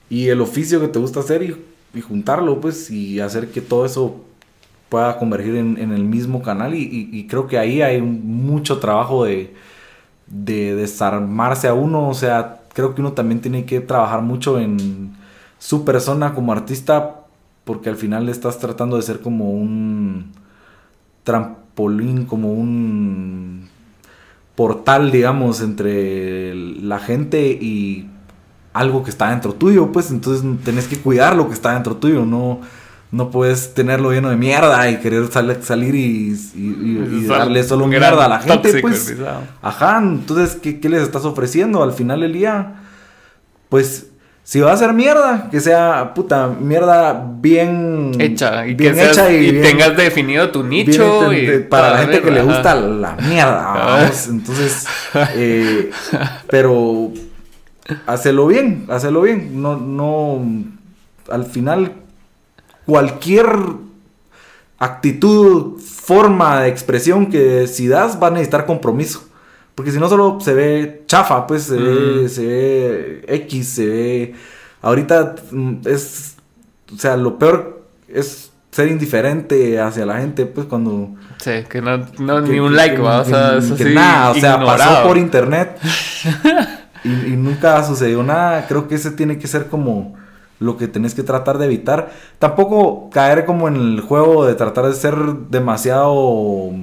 [0.09, 4.23] y el oficio que te gusta hacer y, juntarlo, pues, y hacer que todo eso
[4.89, 6.73] pueda converger en, el mismo canal.
[6.75, 9.53] Y, creo que ahí hay mucho trabajo de,
[10.27, 15.15] desarmarse a uno, o sea, creo que uno también tiene que trabajar mucho en
[15.57, 17.15] su persona como artista
[17.65, 20.31] porque al final estás tratando de ser como un
[21.23, 23.69] trampolín, como un
[24.59, 28.09] portal, digamos, entre la gente y
[28.73, 32.25] algo que está dentro tuyo, pues entonces tenés que cuidar lo que está dentro tuyo,
[32.25, 32.59] no
[33.09, 35.29] no puedes tenerlo lleno de mierda y querer
[35.61, 36.35] salir y,
[37.25, 39.15] darle solo mierda a la gente, pues.
[39.61, 42.81] Ajá, entonces, ¿qué, les estás ofreciendo al final del día?
[43.69, 44.07] Pues,
[44.49, 48.89] si va a ser mierda, que sea, puta, mierda bien hecha y que
[49.61, 51.29] tengas definido tu nicho.
[51.69, 54.27] para la gente que le gusta la mierda, vamos.
[54.27, 54.87] Entonces,
[55.35, 55.91] eh,
[56.49, 57.11] pero,
[58.07, 59.61] hacelo bien, hacelo bien.
[59.61, 60.43] No, no,
[61.29, 61.93] al final
[62.87, 63.45] cualquier
[64.79, 69.28] actitud, forma de expresión que si das va a necesitar compromiso.
[69.79, 74.35] Porque si no solo se ve chafa, pues se, ve, se ve X, se ve...
[74.81, 76.35] Ahorita mm, es...
[76.93, 81.11] O sea, lo peor es ser indiferente hacia la gente, pues cuando...
[81.37, 81.97] Sí, que no,
[82.41, 85.79] ni un like, va, o sea, eso que nada, o sea, pasó por internet
[87.05, 88.67] y, y, nunca sucedió nada.
[88.67, 90.17] Creo que ese tiene que ser como
[90.59, 92.11] lo que tenés que tratar de evitar.
[92.37, 95.15] Tampoco caer como en el juego de tratar de ser
[95.49, 96.73] demasiado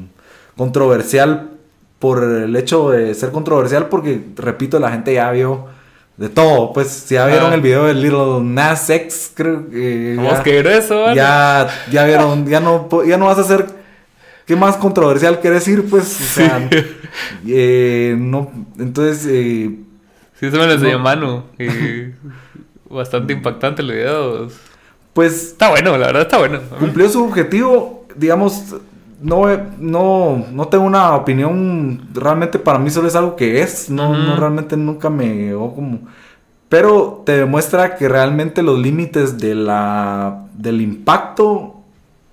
[0.56, 1.50] controversial
[1.98, 5.66] por el hecho de ser controversial, porque, repito, la gente ya vio
[6.16, 6.72] de todo.
[6.72, 10.14] Pues, si ya vieron el video del Little Nas X, creo que...
[10.16, 13.66] Vamos que eso, Ya, ya vieron, ya no, ya no vas a ser...
[14.46, 15.88] ¿Qué más controversial quieres ir?
[15.90, 16.68] Pues, o sea,
[17.46, 19.26] eh, no, entonces...
[19.28, 19.76] Eh,
[20.38, 21.42] sí, se me lo enseñó Manu.
[21.58, 22.12] Y
[22.88, 24.48] bastante impactante el video.
[25.12, 25.48] Pues.
[25.48, 26.60] Está bueno, la verdad está bueno.
[26.78, 28.76] Cumplió su objetivo, digamos.
[29.20, 29.46] No,
[29.78, 32.08] no, no tengo una opinión.
[32.12, 33.88] Realmente para mí solo es algo que es.
[33.90, 36.00] No, realmente nunca me como.
[36.68, 41.76] Pero te demuestra que realmente los límites de la, del impacto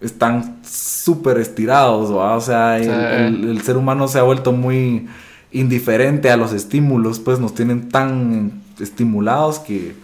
[0.02, 2.10] están súper estirados.
[2.10, 5.08] O sea, el, ser humano se ha vuelto muy
[5.52, 7.20] indiferente a los estímulos.
[7.20, 9.96] Pues nos tienen tan estimulados que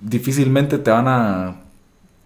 [0.00, 1.56] difícilmente te van a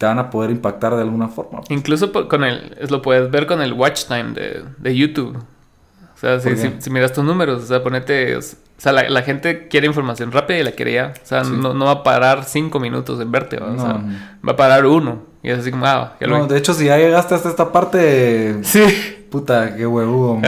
[0.02, 1.60] te van a poder impactar de alguna forma.
[1.60, 1.70] Pues.
[1.70, 5.36] Incluso con el, lo puedes ver con el watch time de, de YouTube.
[5.36, 8.42] O sea, si, si, miras tus números, o sea, ponete, o
[8.78, 11.14] sea, la, gente quiere información rápida y la quiere ya.
[11.22, 14.02] O sea, no, no, va a parar cinco minutos en verte, o sea,
[14.44, 15.22] va a parar uno.
[15.40, 18.58] Y es así como, ah, No, de hecho, si ya llegaste hasta esta parte...
[18.64, 19.21] Sí.
[19.32, 20.42] Puta, qué huevudo.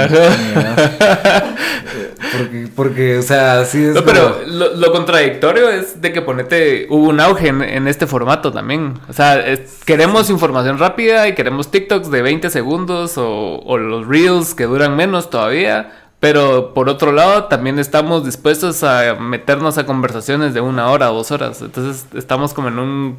[2.39, 3.95] porque, porque, o sea, así es.
[3.95, 6.87] No, pero lo, contradictorio es de que ponete.
[6.91, 8.99] Hubo un auge en, este formato también.
[9.09, 9.43] O sea,
[9.87, 14.95] queremos información rápida y queremos TikToks de 20 segundos o, o los Reels que duran
[14.97, 15.91] menos todavía.
[16.21, 21.15] Pero por otro lado, también estamos dispuestos a meternos a conversaciones de una hora o
[21.15, 21.63] dos horas.
[21.63, 23.17] Entonces, estamos como en un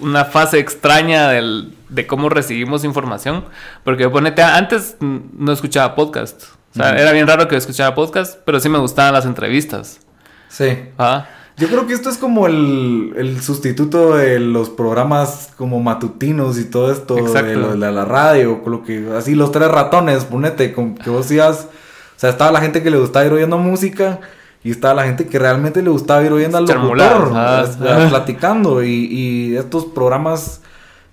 [0.00, 3.44] una fase extraña del, de cómo recibimos información.
[3.84, 6.44] Porque ponete, antes no escuchaba podcast.
[6.72, 10.00] O sea, era bien raro que escuchaba podcast, pero sí me gustaban las entrevistas.
[10.48, 10.78] Sí.
[10.98, 11.26] Ah.
[11.58, 16.66] Yo creo que esto es como el, el, sustituto de los programas como matutinos y
[16.66, 20.94] todo esto de, lo, de, la radio, lo que así los tres ratones, ponete, con
[20.96, 24.20] que vos ibas, o sea, estaba la gente que le gustaba ir oyendo música
[24.66, 27.30] y estaba la gente que realmente le gustaba ir oyendo al locutor,
[28.08, 28.82] platicando.
[28.82, 30.60] Y, estos programas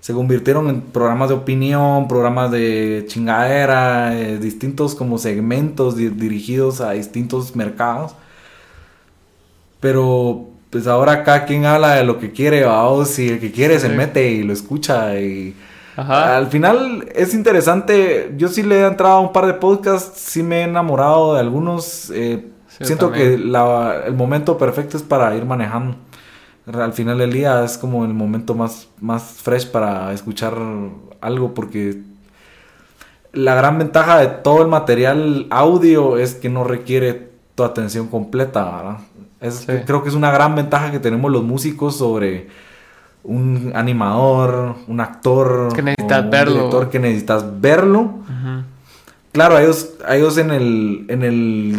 [0.00, 6.90] se convirtieron en programas de opinión, programas de chingadera, eh, distintos como segmentos dirigidos a
[6.90, 8.16] distintos mercados.
[9.78, 13.78] Pero pues ahora cada quien habla de lo que quiere, vamos, y el que quiere
[13.78, 15.54] se mete y lo escucha y
[15.96, 16.36] Ajá.
[16.36, 18.34] Al final es interesante.
[18.36, 21.40] Yo sí le he entrado a un par de podcasts, sí me he enamorado de
[21.40, 22.10] algunos.
[22.12, 25.96] eh, Sí, siento que la- el momento perfecto es para ir manejando.
[26.72, 30.54] Al final del día es como el momento más, más fresh para escuchar
[31.20, 32.00] algo porque
[33.32, 38.64] la gran ventaja de todo el material audio es que no requiere tu atención completa,
[38.64, 38.96] ¿verdad?
[39.40, 39.72] Es- Sí.
[39.86, 42.48] Creo que es una gran ventaja que tenemos los músicos sobre
[43.22, 46.54] un animador, un actor, Que necesitas un verlo.
[46.54, 48.14] director que necesitas verlo.
[49.32, 51.76] Claro, ellos, ellos en el, en el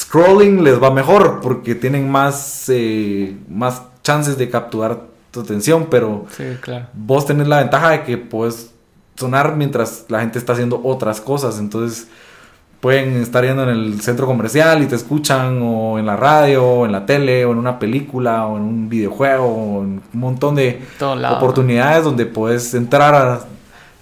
[0.00, 6.26] scrolling les va mejor porque tienen más, eh, más chances de capturar tu atención, pero
[6.36, 6.86] Sí, claro.
[6.92, 8.72] vos tenés la ventaja de que puedes
[9.16, 11.58] sonar mientras la gente está haciendo otras cosas.
[11.58, 12.08] Entonces
[12.80, 16.86] pueden estar yendo en el centro comercial y te escuchan, o en la radio, o
[16.86, 20.54] en la tele, o en una película, o en un videojuego, o en un montón
[20.54, 21.36] de Todo lado.
[21.38, 23.40] oportunidades donde puedes entrar a-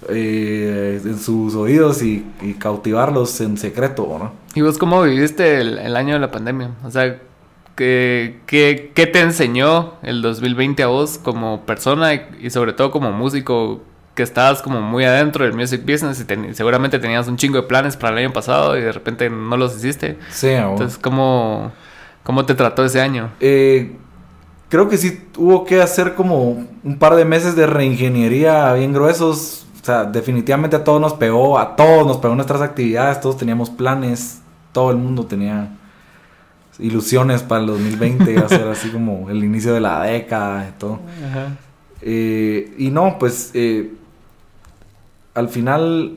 [0.08, 4.32] eh, en sus oídos y, y cautivarlos en secreto, ¿no?
[4.54, 6.70] ¿Y vos cómo viviste el, el año de la pandemia?
[6.84, 7.18] O sea,
[7.76, 12.90] ¿qué, qué, qué te enseñó el 2020 a vos como persona y, y sobre todo
[12.90, 13.80] como músico
[14.14, 17.64] que estabas como muy adentro del music business y ten- seguramente tenías un chingo de
[17.64, 20.18] planes para el año pasado y de repente no los hiciste?
[20.30, 20.50] Sí.
[20.50, 21.72] Entonces, ¿cómo,
[22.22, 23.30] cómo te trató ese año?
[23.40, 23.96] Eh,
[24.68, 29.66] creo que sí hubo que hacer como un par de meses de reingeniería bien gruesos.
[29.84, 33.68] O sea, definitivamente a todos nos pegó, a todos nos pegó nuestras actividades, todos teníamos
[33.68, 34.40] planes,
[34.72, 35.76] todo el mundo tenía
[36.78, 40.78] ilusiones para el 2020, iba a ser así como el inicio de la década y
[40.78, 41.00] todo.
[42.00, 43.92] Eh, y no, pues eh,
[45.34, 46.16] al final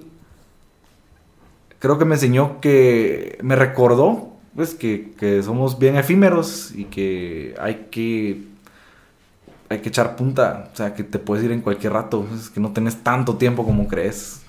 [1.79, 7.53] creo que me enseñó que me recordó pues que, que somos bien efímeros y que
[7.59, 8.46] hay que
[9.69, 12.59] hay que echar punta, o sea, que te puedes ir en cualquier rato, es que
[12.59, 14.41] no tenés tanto tiempo como crees.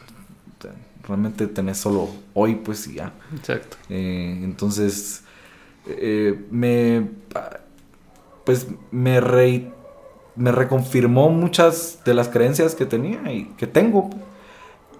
[0.58, 0.72] O sea,
[1.06, 3.12] realmente tenés solo hoy, pues y ya.
[3.36, 3.76] Exacto.
[3.88, 5.22] Eh, entonces,
[5.86, 7.08] eh, me.
[8.44, 9.70] Pues me, re-
[10.36, 14.08] me reconfirmó muchas de las creencias que tenía y que tengo.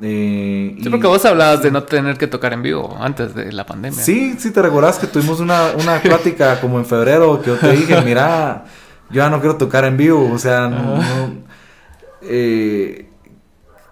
[0.01, 3.51] Eh, Sí, y- porque vos hablabas de no tener que tocar en vivo antes de
[3.53, 3.99] la pandemia.
[4.01, 7.73] Sí, sí, te recordás que tuvimos una, una plática como en febrero que yo te
[7.73, 8.65] dije, mira,
[9.11, 11.33] yo ya no quiero tocar en vivo, o sea, no, no-
[12.23, 13.09] eh,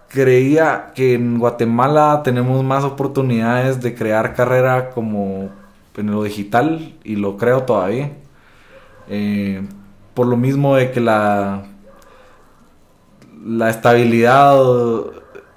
[0.08, 5.50] creía que en Guatemala tenemos más oportunidades de crear carrera como
[5.96, 8.12] en lo digital y lo creo todavía.
[9.08, 9.62] Eh,
[10.14, 11.64] por lo mismo de que la,
[13.44, 14.56] la estabilidad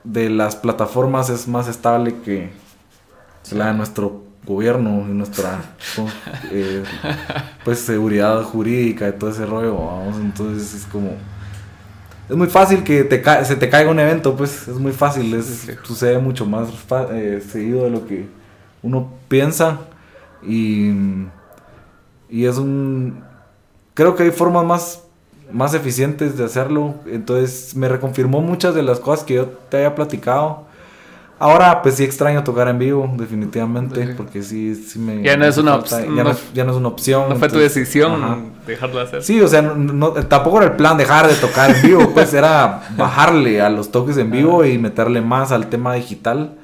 [0.03, 2.49] de las plataformas es más estable que
[3.51, 5.59] la de nuestro gobierno y nuestra
[6.51, 6.83] eh,
[7.63, 11.11] pues seguridad jurídica y todo ese rollo vamos entonces es como
[12.29, 15.33] es muy fácil que te ca- se te caiga un evento pues es muy fácil
[15.33, 15.77] es, Sí, sí.
[15.83, 16.69] sucede mucho más
[17.11, 18.27] eh, seguido de lo que
[18.83, 19.79] uno piensa
[20.43, 20.91] y
[22.29, 23.23] y es un
[23.93, 25.03] creo que hay formas más
[25.51, 29.95] más eficientes de hacerlo entonces me reconfirmó muchas de las cosas que yo te había
[29.95, 30.65] platicado
[31.39, 34.13] ahora pues sí extraño tocar en vivo definitivamente Sí.
[34.17, 36.71] porque sí, sí me Ya no es una falta- op- ya, no- no, ya no
[36.71, 38.37] es una opción No fue tu decisión ajá.
[38.67, 39.23] dejarlo hacer.
[39.23, 42.33] Sí, o sea, no, no- tampoco era el plan dejar de tocar en vivo, pues
[42.33, 46.55] era bajarle a los toques en vivo y meterle más al tema digital.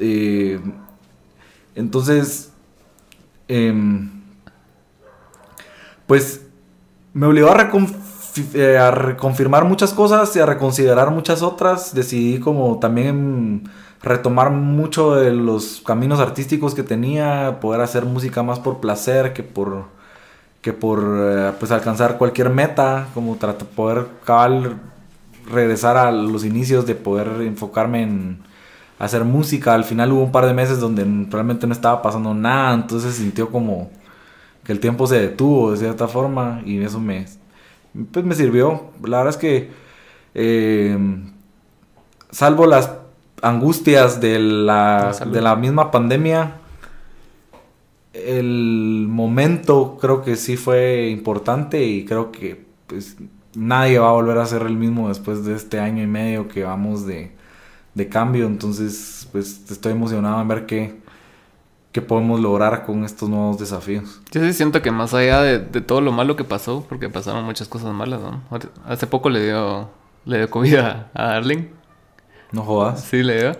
[0.00, 0.60] Eh,
[1.74, 2.50] entonces,
[3.48, 4.10] em,
[6.06, 6.42] pues
[7.12, 7.96] me obligó a, reconfi-
[8.54, 11.94] eh, a reconfirmar muchas cosas y a reconsiderar muchas otras.
[11.94, 13.68] Decidí como también
[14.02, 19.42] retomar mucho de los caminos artísticos que tenía, poder hacer música más por placer que
[19.42, 19.86] por
[20.62, 24.78] que por eh, pues alcanzar cualquier meta, como trata poder cabal
[25.50, 28.38] regresar a los inicios de poder enfocarme en
[28.98, 29.74] hacer música.
[29.74, 33.50] Al final hubo un par de meses donde realmente no estaba pasando nada, entonces sintió
[33.50, 33.90] como
[34.64, 37.26] que el tiempo se detuvo de cierta forma y eso me
[38.12, 38.90] pues me sirvió.
[39.02, 39.70] La verdad es que
[40.34, 40.98] eh,
[42.30, 42.92] salvo las
[43.42, 46.56] angustias de La de la misma pandemia,
[48.12, 53.16] el momento creo que sí fue importante y creo que pues
[53.54, 56.64] nadie va a volver a ser el mismo después de este año y medio que
[56.64, 57.32] vamos de,
[57.94, 58.46] de cambio.
[58.46, 60.96] Entonces, pues estoy emocionado en ver qué,
[61.92, 64.20] qué podemos lograr con estos nuevos desafíos.
[64.30, 67.44] Yo sí siento que más allá de, de todo lo malo que pasó, porque pasaron
[67.44, 68.42] muchas cosas malas, ¿no?
[68.86, 69.90] Hace poco le dio,
[70.24, 71.68] le dio COVID a, a Darling.
[72.52, 73.04] No jodas.
[73.04, 73.52] Sí, le dio.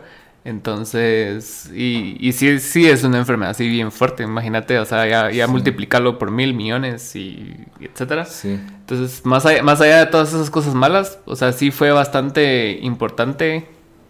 [0.44, 5.30] Entonces, y, y sí, sí es una enfermedad así bien fuerte, imagínate, o sea, ya,
[5.30, 8.24] ya multiplicarlo por mil millones y, etcétera.
[8.24, 8.52] Sí.
[8.52, 12.78] Entonces, más allá, más allá de todas esas cosas malas, o sea, sí fue bastante
[12.80, 13.66] importante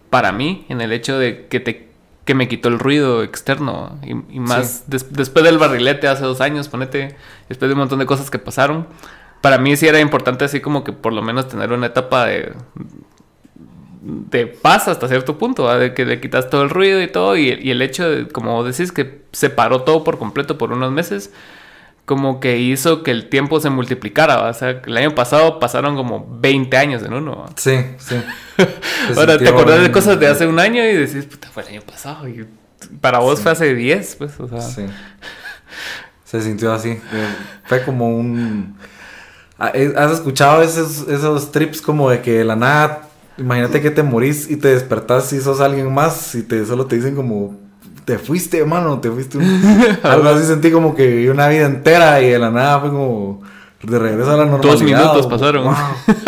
[0.09, 1.88] para mí en el hecho de que te
[2.25, 3.99] que me quitó el ruido externo.
[4.03, 7.15] Y, más después del barrilete hace dos años, ponete,
[7.47, 8.87] después de un montón de cosas que pasaron,
[9.41, 12.53] para mí sí era importante así como que por lo menos tener una etapa de,
[14.01, 17.49] de paz hasta cierto punto, de que le quitas todo el ruido y todo, y,
[17.49, 21.33] el hecho de, como decís, que se paró todo por completo por unos meses,
[22.09, 26.27] como que hizo que el tiempo se multiplicara, o sea, el año pasado pasaron como
[26.41, 27.45] 20 años en uno.
[27.55, 28.15] Sí, sí.
[29.15, 31.81] Ahora te acordás de cosas de hace un año y decís, puta, fue el año
[31.81, 32.47] pasado, y
[32.99, 34.59] para vos fue hace 10, pues, o sea.
[34.59, 34.87] Sí.
[36.25, 36.99] Se sintió así,
[37.65, 38.75] fue como un...
[39.59, 43.03] Ah, eh, ¿Has escuchado esos, esos trips como de que la nada
[43.37, 46.95] Imagínate que te morís y te despertás y sos alguien más y te solo te
[46.95, 47.68] dicen como
[48.09, 49.37] te fuiste, hermano, te fuiste.
[50.03, 53.43] Algo así sentí como que una vida entera y de la nada fue como
[53.83, 54.71] de regreso a la normalidad.
[54.71, 55.75] Dos minutos pasaron.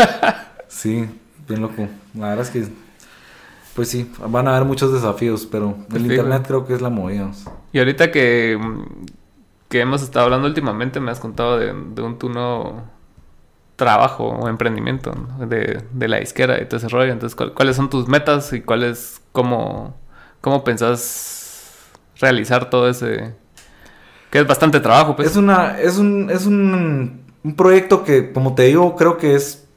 [0.67, 1.09] sí,
[1.47, 1.87] bien loco.
[2.13, 2.67] La verdad es que
[3.73, 7.31] pues sí, van a haber muchos desafíos, pero el internet creo que es la movida.
[7.71, 8.59] Y ahorita que,
[9.67, 12.83] que hemos estado hablando últimamente, me has contado de, de un tuno
[13.75, 17.11] trabajo o emprendimiento de, de, la izquierda y todo ese rollo.
[17.11, 19.95] Entonces, ¿cuáles son tus metas y cuáles, cómo,
[20.41, 21.40] cómo pensás
[22.21, 23.33] realizar todo ese...
[24.29, 25.31] que es bastante trabajo, pues.
[25.31, 29.67] Es una, es un, es un, un proyecto que, como te digo, creo que es,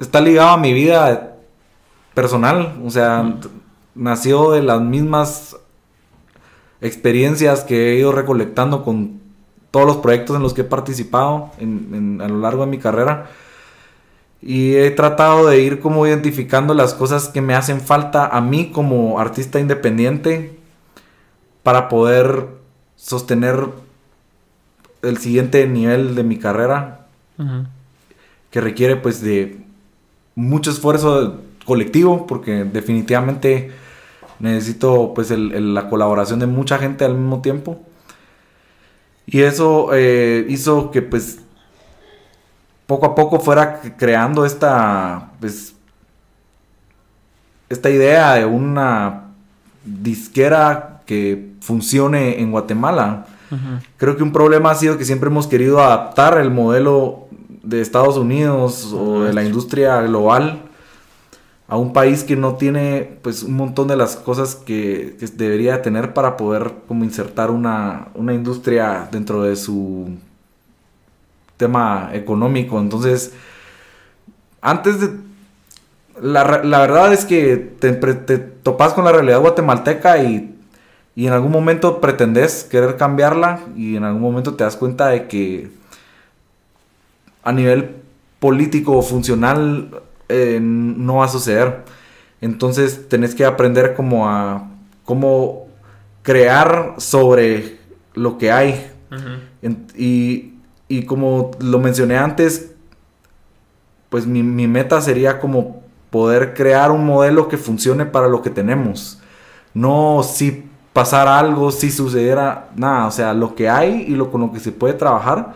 [0.00, 1.36] está ligado a mi vida
[2.14, 3.36] personal, o sea,
[3.94, 5.56] nació de las mismas
[6.80, 9.20] experiencias que he ido recolectando con
[9.70, 13.26] todos los proyectos en los que he participado a lo largo de mi carrera.
[14.40, 18.70] Y he tratado de ir como identificando las cosas que me hacen falta a mí
[18.70, 20.55] como artista independiente
[21.66, 22.46] para poder
[22.94, 23.70] sostener
[25.02, 27.08] el siguiente nivel de mi carrera.
[28.52, 29.58] Que requiere pues de
[30.36, 33.72] mucho esfuerzo colectivo porque definitivamente
[34.38, 37.80] necesito pues la colaboración de mucha gente al mismo tiempo.
[39.26, 41.40] Y eso eh, hizo que pues
[42.86, 45.74] poco a poco fuera creando esta pues
[47.68, 49.32] esta idea de una
[49.84, 53.26] disquera que funcione en Guatemala.
[53.96, 57.26] Creo que un problema ha sido que siempre hemos querido adaptar el modelo
[57.62, 60.62] de Estados Unidos o de la industria global
[61.68, 66.14] a un país que no tiene pues un montón de las cosas que, debería tener
[66.14, 70.10] para poder como insertar una, industria dentro de su
[71.56, 72.78] tema económico.
[72.78, 73.32] Entonces,
[74.60, 75.26] antes de...
[76.20, 80.55] La, verdad es que te, te, topas con la realidad guatemalteca y,
[81.16, 85.26] y en algún momento pretendes querer cambiarla y en algún momento te das cuenta de
[85.26, 85.70] que
[87.42, 87.96] a nivel
[88.38, 91.84] político o funcional eh, no va a suceder.
[92.42, 94.68] Entonces tenés que aprender como a
[95.06, 95.68] cómo
[96.22, 97.78] crear sobre
[98.12, 98.90] lo que hay.
[99.96, 100.52] y,
[100.88, 102.72] y, como lo mencioné antes,
[104.10, 108.50] pues mi, mi, meta sería como poder crear un modelo que funcione para lo que
[108.50, 109.22] tenemos.
[109.72, 110.65] No si
[110.96, 114.60] pasara algo, si sucediera nada, o sea, lo que hay y lo con lo que
[114.60, 115.52] se puede trabajar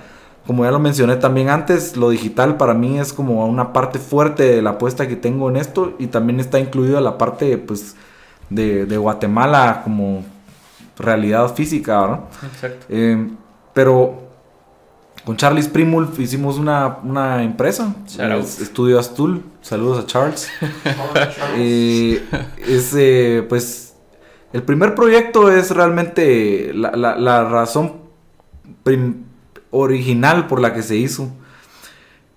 [0.50, 4.42] como ya lo mencioné también antes, lo digital para mí es como una parte fuerte
[4.42, 7.94] de la apuesta que tengo en esto y también está incluida la parte pues
[8.48, 10.24] de, Guatemala como
[10.98, 12.20] realidad física, ¿verdad?
[12.52, 12.86] Exacto.
[12.88, 13.28] Eh,
[13.72, 14.22] pero
[15.24, 17.94] con Charles Primulf hicimos una, una empresa,
[18.60, 20.48] Estudio Astul, saludos a Charles.
[21.56, 22.24] eh,
[22.66, 23.89] es eh, pues
[24.52, 28.00] el primer proyecto es realmente la, la, la razón
[29.70, 31.30] original por la que se hizo.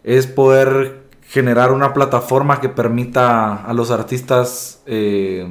[0.03, 1.03] Es poder
[1.34, 5.47] generar una plataforma que permita a los artistas eh,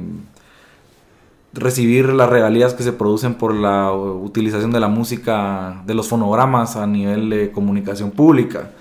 [1.53, 6.75] recibir las regalías que se producen por la utilización de la música, de los fonogramas
[6.77, 8.71] a nivel de comunicación pública.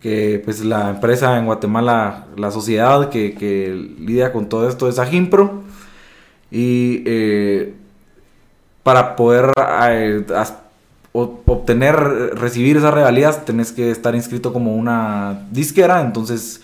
[0.00, 5.59] Que pues la empresa en Guatemala, la sociedad que, lidia con todo esto es Agimpro.
[6.50, 7.74] Y eh,
[8.82, 9.52] para poder
[9.88, 10.24] eh,
[11.12, 11.94] obtener,
[12.34, 16.00] recibir esas regalías, tenés que estar inscrito como una disquera.
[16.00, 16.62] Entonces,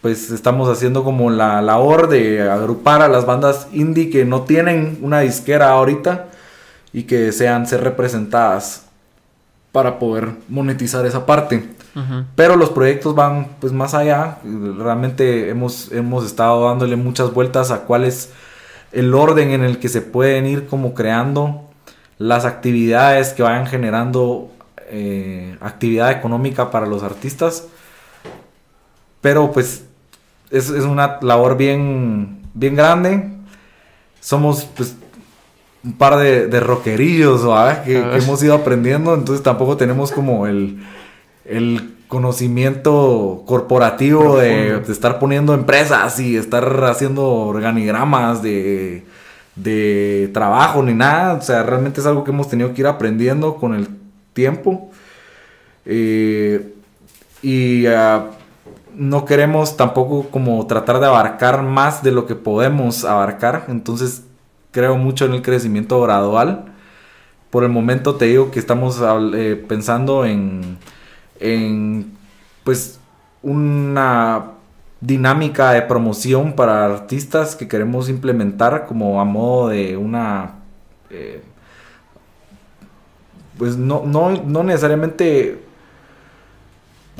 [0.00, 4.98] pues estamos haciendo como la labor de agrupar a las bandas indie que no tienen
[5.02, 6.26] una disquera ahorita
[6.92, 8.86] y que desean ser representadas
[9.72, 11.68] para poder monetizar esa parte.
[12.34, 14.38] Pero los proyectos van pues más allá.
[14.44, 18.30] Realmente hemos, hemos estado dándole muchas vueltas a cuál es
[18.92, 21.62] el orden en el que se pueden ir como creando
[22.18, 24.50] las actividades que vayan generando
[24.88, 27.66] eh, actividad económica para los artistas.
[29.20, 29.84] Pero pues
[30.50, 33.30] es, una labor bien, bien grande.
[34.20, 34.96] Somos pues
[35.84, 37.42] un par de, de rockerillos
[37.84, 40.82] que, hemos ido aprendiendo, entonces tampoco tenemos como el,
[41.44, 49.04] el conocimiento corporativo de, estar poniendo empresas y estar haciendo organigramas de,
[49.56, 51.34] de trabajo ni nada.
[51.34, 53.88] O sea, realmente es algo que hemos tenido que ir aprendiendo con el
[54.32, 54.90] tiempo.
[55.84, 56.74] Eh,
[57.42, 58.26] y ah,
[58.94, 63.64] no queremos tampoco como tratar de abarcar más de lo que podemos abarcar.
[63.68, 64.22] Entonces
[64.70, 66.66] creo mucho en el crecimiento gradual.
[67.50, 69.00] Por el momento te digo que estamos
[69.34, 70.78] eh, pensando en
[71.40, 72.12] en
[72.64, 72.98] pues
[73.42, 74.52] una
[75.00, 80.54] dinámica de promoción para artistas que queremos implementar como a modo de una
[81.10, 81.42] eh,
[83.58, 85.62] pues no, no, necesariamente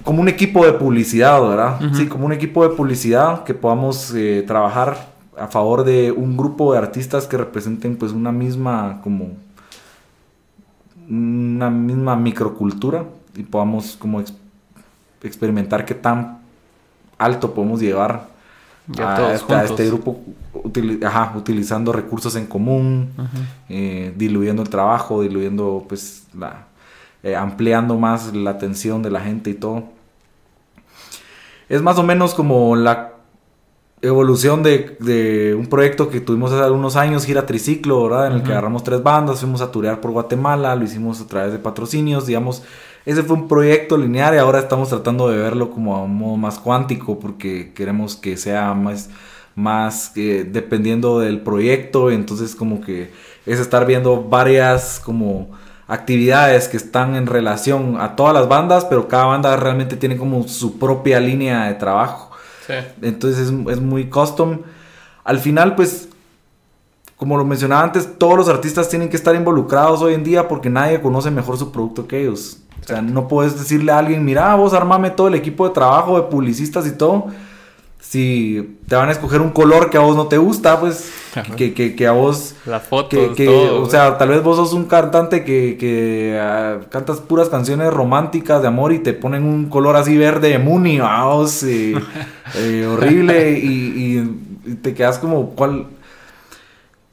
[0.04, 1.80] como un equipo de publicidad, ¿verdad?
[1.94, 5.08] Sí, como un equipo de publicidad que podamos eh, trabajar
[5.38, 9.30] a favor de un grupo de artistas que representen pues una misma como
[11.08, 13.04] una misma microcultura
[13.37, 14.22] y podamos como
[15.22, 16.39] experimentar qué tan
[17.18, 18.28] alto podemos llevar
[18.99, 19.32] a,
[19.64, 20.20] este grupo
[20.55, 23.11] utilizando recursos en común,
[23.68, 26.66] eh, diluyendo el trabajo, diluyendo pues la
[27.22, 29.82] eh, ampliando más la atención de la gente y todo.
[31.68, 33.14] Es más o menos como la
[34.01, 38.28] evolución de, un proyecto que tuvimos hace algunos años, Gira Triciclo, ¿verdad?
[38.28, 41.53] En el que agarramos tres bandas, fuimos a turear por Guatemala, lo hicimos a través
[41.53, 42.62] de patrocinios, digamos,
[43.07, 46.36] ese fue un proyecto lineal y ahora estamos tratando de verlo como a un modo
[46.36, 49.11] más cuántico porque queremos que sea más,
[49.54, 52.11] más eh, dependiendo del proyecto.
[52.11, 53.12] Entonces como que
[53.46, 55.50] es estar viendo varias como
[55.86, 60.48] actividades que están en relación a todas las bandas, pero cada banda realmente tiene como
[60.48, 62.32] su propia línea de trabajo.
[63.00, 64.62] Entonces es, es muy custom.
[65.22, 66.09] Al final pues
[67.16, 70.68] como lo mencionaba antes, todos los artistas tienen que estar involucrados hoy en día porque
[70.68, 72.65] nadie conoce mejor su producto que ellos.
[72.83, 76.16] O sea, no puedes decirle a alguien, mira, vos armame todo el equipo de trabajo,
[76.16, 77.27] de publicistas y todo.
[77.99, 81.11] Si te van a escoger un color que a vos no te gusta, pues
[81.57, 82.55] que, que, que, a vos...
[82.64, 87.18] La foto, que, O sea, tal vez vos sos un cantante que, que ah, cantas
[87.18, 91.64] puras canciones románticas de amor y te ponen un color así verde de Mooney, vos,
[91.64, 91.95] eh,
[92.55, 94.20] eh, horrible y,
[94.64, 95.87] y, te quedas como, ¿cuál,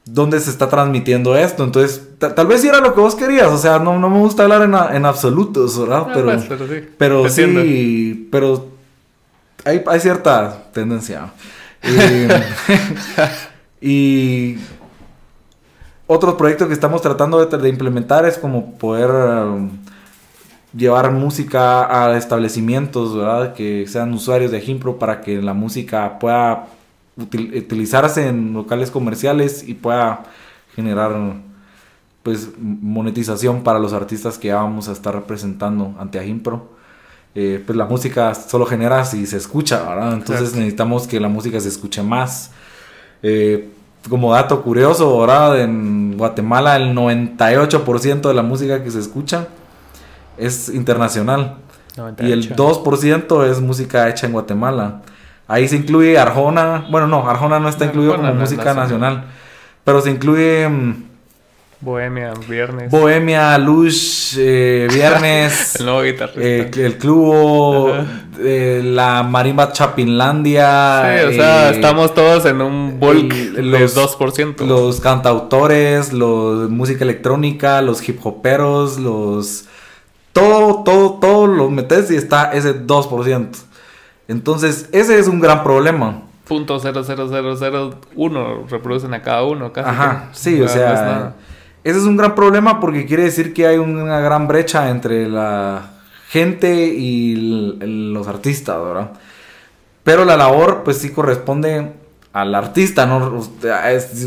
[0.05, 1.63] dónde se está transmitiendo esto.
[1.63, 3.47] Entonces, tal vez si era lo que vos querías.
[3.47, 6.07] O sea, no, no me gusta hablar en, en absolutos, ¿verdad?
[6.13, 6.43] pero, pues,
[6.97, 8.67] pero, sí, pero, sí, pero
[9.65, 11.31] hay, hay cierta tendencia.
[13.81, 14.57] y
[16.07, 19.69] otro proyecto que estamos tratando de, de implementar es como poder um,
[20.75, 23.53] llevar música a establecimientos, ¿verdad?
[23.53, 26.67] Que sean usuarios de Gimpro para que la música pueda
[27.18, 30.24] utilizarse en locales comerciales y pueda
[30.76, 31.16] generar
[32.24, 36.70] pues monetización para los artistas que ya vamos a estar representando ante Agimpro.
[37.36, 40.14] Eh, pues la música solo genera si se escucha, ¿verdad?
[40.14, 42.51] Entonces necesitamos que la música se escuche más.
[43.22, 43.70] Eh,
[44.09, 45.59] como dato curioso, ¿verdad?
[45.61, 49.47] En Guatemala el 98% de la música que se escucha
[50.38, 51.57] es internacional.
[52.20, 55.01] Y el 2% es música hecha en Guatemala.
[55.47, 56.87] Ahí se incluye Arjona.
[56.89, 59.25] Bueno, no, Arjona no está incluido como música nacional.
[59.83, 60.67] Pero se incluye.
[60.69, 61.13] Mm,
[61.83, 62.89] Bohemia, Viernes.
[62.89, 65.75] Bohemia, Lush, eh, Viernes.
[65.79, 66.41] el nuevo guitarrista.
[66.41, 67.91] Eh, el Club,
[68.39, 71.19] eh, la Marimba Chapinlandia.
[71.19, 74.65] Sí, o sea, estamos todos en un bulk los, 2%.
[74.65, 79.65] Los cantautores, los música electrónica, los hip hoperos, los.
[80.31, 83.49] Todo, todo, todo lo metes y está ese 2%.
[84.28, 86.21] Entonces, ese es un gran problema.
[86.47, 86.80] Punto
[88.15, 89.89] uno reproducen a cada uno, casi.
[89.89, 91.34] Ajá, sí, o sea,
[91.84, 95.91] ese es un gran problema porque quiere decir que hay una gran brecha entre la
[96.30, 97.36] gente y
[97.82, 99.11] los artistas, ¿verdad?
[100.03, 101.93] Pero la labor, pues sí corresponde
[102.34, 103.41] al artista, ¿no?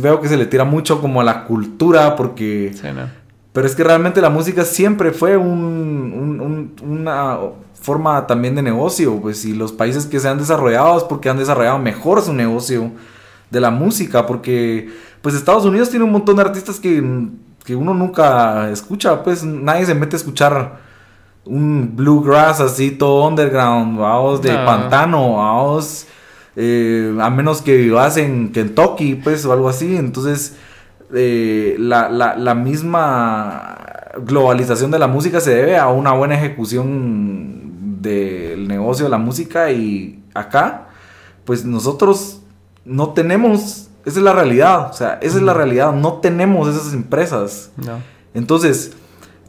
[0.01, 2.73] veo que se le tira mucho como a la cultura porque...
[2.75, 3.09] Sí, no.
[3.53, 7.39] Pero es que realmente la música siempre fue un, una
[7.81, 11.39] forma también de negocio, pues, y los países que se han desarrollado es porque han
[11.39, 12.91] desarrollado mejor su negocio
[13.51, 14.91] de la música, porque,
[15.23, 17.01] pues, Estados Unidos tiene un montón de artistas que,
[17.69, 20.79] uno nunca escucha, pues, nadie se mete a escuchar
[21.45, 26.07] un bluegrass así todo underground, vamos, de pantano, vamos,
[26.59, 29.95] Eh, a menos que vivas en Kentucky, pues, o algo así.
[29.95, 30.57] Entonces,
[31.15, 33.86] eh, la, la, la, misma
[34.25, 39.71] globalización de la música se debe a una buena ejecución del negocio de la música
[39.71, 40.89] y acá,
[41.45, 42.43] pues nosotros
[42.85, 46.93] no tenemos, esa es la realidad, o sea, esa es la realidad, no tenemos esas
[46.93, 47.71] empresas.
[48.35, 48.93] Entonces,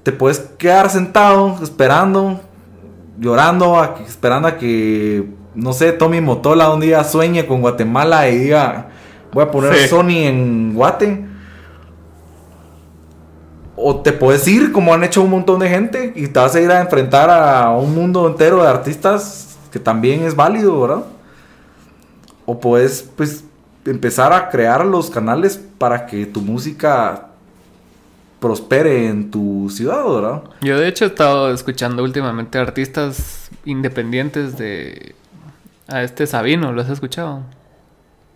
[0.04, 2.40] te puedes quedar sentado esperando,
[3.20, 8.90] llorando, esperando a que, no sé, Tommy Motola un día sueñe con Guatemala y diga,
[9.34, 11.27] voy a poner Sony en Guate.
[13.80, 16.60] O te puedes ir, como han hecho un montón de gente, y te vas a
[16.60, 21.06] ir a enfrentar a un mundo entero de artistas que también es válido, ¿verdad?
[22.48, 23.44] O puedes, pues,
[23.86, 27.28] empezar a crear los canales para que tu música
[28.40, 30.44] prospere en tu ciudad, ¿verdad?
[30.62, 35.16] Yo de hecho he estado escuchando últimamente artistas independientes de...
[35.88, 37.44] A este Sabino, ¿lo has escuchado?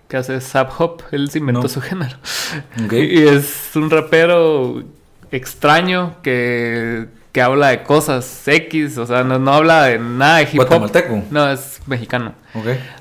[0.07, 2.17] Que hace Sub Hop, él se inventó su género.
[2.91, 4.83] Y es un rapero
[5.31, 10.59] extraño que, que habla de cosas X, o sea, no, habla de nada de hip
[10.59, 10.91] hop.
[11.31, 12.33] No, es mexicano.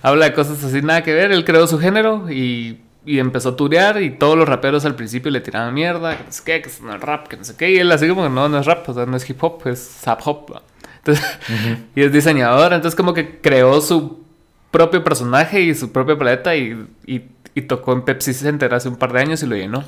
[0.03, 3.57] Habla de cosas así, nada que ver, él creó su género y y empezó a
[3.57, 6.71] turear y todos los raperos al principio le tiraban mierda, que no sé qué, que
[6.83, 7.71] no es rap, que no sé qué.
[7.73, 9.67] Y él así como que no, no es rap, o sea, no es hip hop,
[9.67, 10.61] es sap hop.
[10.99, 11.25] Entonces,
[11.95, 14.25] y es diseñador, entonces como que creó su
[14.71, 17.21] propio personaje y su propio planeta y, y,
[17.63, 19.85] tocó en Pepsi Center hace un par de años y lo llenó.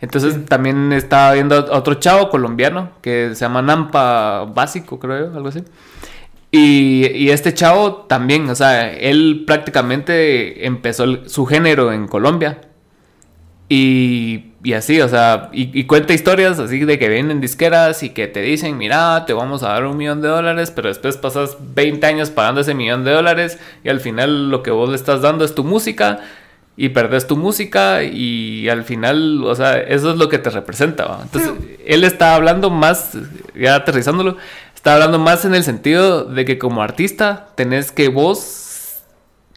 [0.00, 5.36] Entonces también estaba viendo a otro chavo colombiano que se llama Nampa Básico, creo yo,
[5.36, 5.62] algo así.
[6.50, 12.60] Y, este chavo también, o sea, él prácticamente empezó su género en Colombia.
[13.68, 18.40] Y, así, o sea, y, cuenta historias así de que vienen disqueras y que te
[18.42, 22.30] dicen, mira, te vamos a dar un millón de dólares, pero después pasas 20 años
[22.30, 25.54] pagando ese millón de dólares y al final lo que vos le estás dando es
[25.54, 26.20] tu música
[26.76, 31.20] y perdés tu música y al final, o sea, eso es lo que te representa.
[31.22, 31.52] Entonces,
[31.86, 33.12] él está hablando más,
[33.54, 34.36] ya aterrizándolo,
[34.86, 38.98] Está hablando más en el sentido de que como artista tenés que vos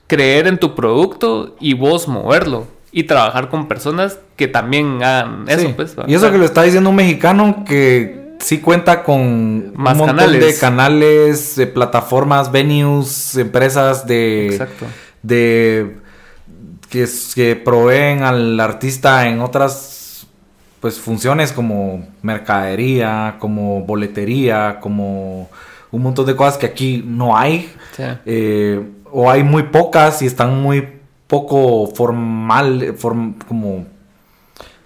[0.08, 5.72] creer en tu producto y vos moverlo y trabajar con personas que también hagan eso,
[5.76, 5.96] pues.
[6.08, 10.18] Y eso que lo está diciendo un mexicano que sí cuenta con más un montón
[10.18, 10.42] canales.
[10.42, 14.88] de canales, de plataformas, venues, empresas de Exacto.
[15.22, 15.96] de
[16.90, 20.28] que, que proveen al artista en otras
[20.80, 25.50] pues funciones como mercadería, como boletería, como
[25.92, 27.72] un montón de cosas que aquí no hay.
[28.26, 28.82] Eh,
[29.12, 30.88] o hay muy pocas y están muy
[31.28, 32.96] poco formal,
[33.48, 33.86] como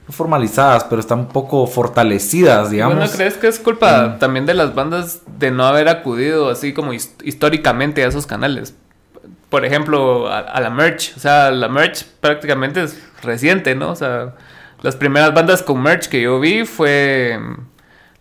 [0.09, 2.97] formalizadas, pero están poco fortalecidas, digamos.
[2.97, 4.19] ¿No crees que es culpa mm.
[4.19, 8.73] también de las bandas de no haber acudido así como históricamente a esos canales?
[9.53, 11.15] Por ejemplo, a, a, la merch.
[11.15, 13.91] O sea, la merch prácticamente es reciente, ¿no?
[13.91, 14.33] O sea,
[14.81, 17.61] las primeras bandas con merch que yo vi fue mm,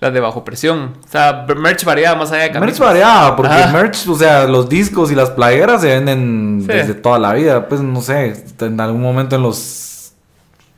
[0.01, 0.99] las de bajo presión.
[1.03, 2.81] O sea, merch variaba más allá de camisas.
[2.81, 7.19] Merch variaba, porque merch, o sea, los discos y las playeras se venden desde toda
[7.19, 7.67] la vida.
[7.67, 10.13] Pues no sé, en algún momento en los.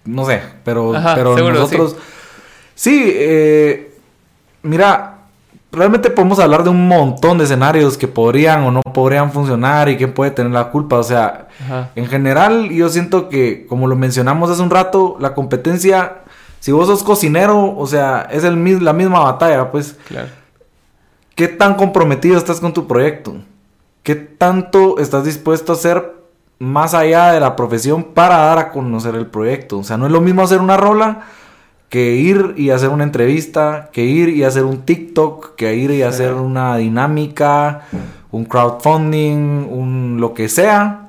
[0.05, 1.97] No sé, pero, pero nosotros.
[2.77, 3.93] Sí, eh,
[4.63, 5.14] mira,
[5.75, 9.97] realmente podemos hablar de un montón de escenarios que podrían o no podrían funcionar y
[9.97, 10.99] quién puede tener la culpa.
[10.99, 11.49] O sea,
[11.95, 16.23] en general yo siento que, como lo mencionamos hace un rato, la competencia,
[16.61, 19.97] si vos sos cocinero, o sea, es el, la misma batalla, pues.
[20.09, 20.29] Claro.
[21.35, 23.37] ¿Qué tan comprometido estás con tu proyecto?
[24.03, 26.15] ¿Qué tanto estás dispuesto a hacer
[26.59, 29.79] más allá de la profesión para dar a conocer el proyecto?
[29.79, 31.23] O sea, no es lo mismo hacer una rola
[31.95, 36.03] que ir y hacer una entrevista, que ir y hacer un TikTok, que ir y
[36.03, 37.83] hacer una dinámica,
[38.33, 41.07] un crowdfunding, un lo que sea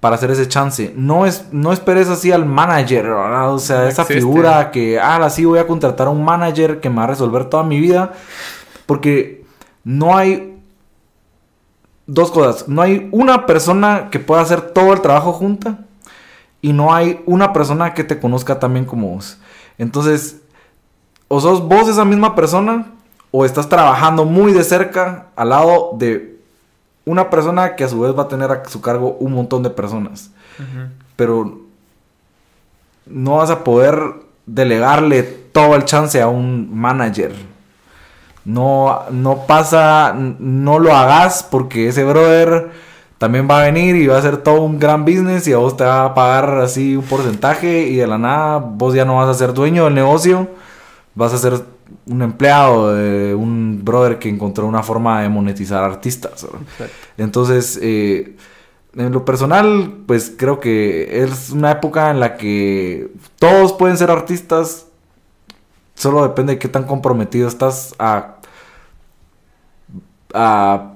[0.00, 0.92] para hacer ese chance.
[0.96, 5.60] No es no esperes así al manager, o sea, esa figura que ah, así voy
[5.60, 8.12] a contratar a un manager que me va a resolver toda mi vida,
[8.86, 9.44] porque
[9.84, 10.58] no hay
[12.08, 15.78] dos cosas, no hay una persona que pueda hacer todo el trabajo junta
[16.60, 19.38] y no hay una persona que te conozca también como vos.
[19.82, 20.40] Entonces,
[21.26, 22.86] o sos vos esa misma persona
[23.32, 26.38] o estás trabajando muy de cerca al lado de
[27.04, 29.70] una persona que a su vez va a tener a su cargo un montón de
[29.70, 30.30] personas.
[31.16, 31.62] Pero
[33.06, 33.98] no vas a poder
[34.46, 37.34] delegarle todo el chance a un manager.
[38.44, 42.70] No, no pasa, no lo hagas porque ese brother
[43.22, 45.76] también va a venir y va a hacer todo un gran business y a vos
[45.76, 49.28] te va a pagar así un porcentaje y de la nada vos ya no vas
[49.28, 50.48] a ser dueño del negocio,
[51.14, 51.62] vas a ser
[52.06, 56.44] un empleado de un brother que encontró una forma de monetizar artistas.
[57.16, 58.36] Entonces, eh,
[58.96, 64.10] en lo personal, pues creo que es una época en la que todos pueden ser
[64.10, 64.88] artistas.
[65.94, 68.38] Solo depende de qué tan comprometido estás a,
[70.34, 70.92] a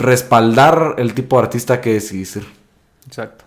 [0.00, 2.44] respaldar el tipo de artista que decidís ser.
[3.06, 3.44] Exacto.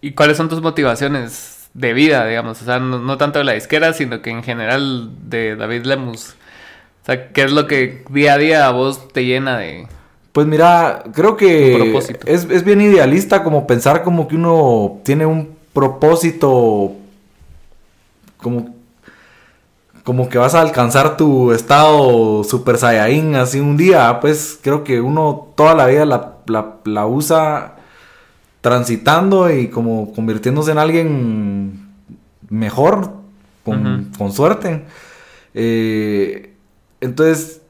[0.00, 2.60] ¿Y cuáles son tus motivaciones de vida, digamos?
[2.62, 6.30] O sea, no, tanto de la disquera, sino que en general de David Lemus.
[7.02, 9.86] O sea, ¿qué es lo que día a día a vos te llena de,
[10.32, 11.92] pues mira, creo que
[12.26, 16.92] es, es, bien idealista como pensar como que uno tiene un propósito
[18.36, 18.74] como,
[20.04, 24.18] como que vas a alcanzar tu estado super saiyajin así un día.
[24.20, 27.76] Pues creo que uno toda la vida la, usa
[28.60, 31.90] transitando y como convirtiéndose en alguien
[32.48, 33.12] mejor,
[33.64, 34.84] con, con suerte.
[35.54, 36.54] Eh,
[37.00, 37.60] entonces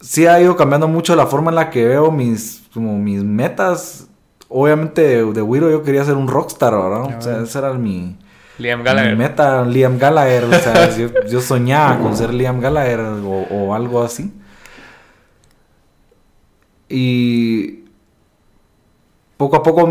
[0.00, 4.08] sí ha ido cambiando mucho la forma en la que veo mis, como mis metas.
[4.48, 7.16] Obviamente de, de Wiro yo quería ser un rockstar, ¿verdad?
[7.16, 8.18] o sea, ese era mi,
[8.58, 9.12] Liam Gallagher.
[9.12, 10.44] Mi meta, Liam Gallagher.
[10.44, 10.90] O sea,
[11.26, 14.32] yo, soñaba con ser Liam Gallagher o, algo así.
[16.88, 17.84] Y
[19.36, 19.90] poco a poco,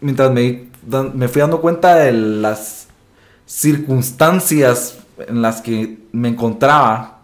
[0.00, 0.68] mientras me,
[1.14, 2.88] me fui dando cuenta de las
[3.46, 7.18] circunstancias en las que me encontraba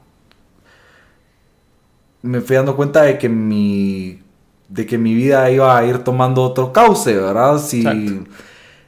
[2.25, 4.19] me fui dando cuenta de que mi
[4.69, 7.59] de que mi vida iba a ir tomando otro cauce, ¿verdad?
[7.59, 7.85] Sí.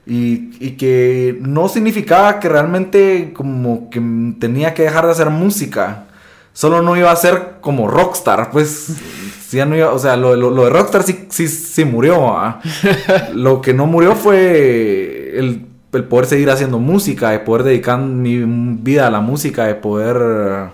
[0.07, 4.00] Y, y, que no significaba que realmente como que
[4.38, 6.04] tenía que dejar de hacer música.
[6.52, 8.96] Solo no iba a ser como rockstar, pues
[9.50, 12.57] ya no iba, o sea, lo, de rockstar sí, sí, sí murió.
[13.34, 18.44] lo que no murió fue el, el, poder seguir haciendo música, de poder dedicar mi
[18.80, 20.70] vida a la música, de poder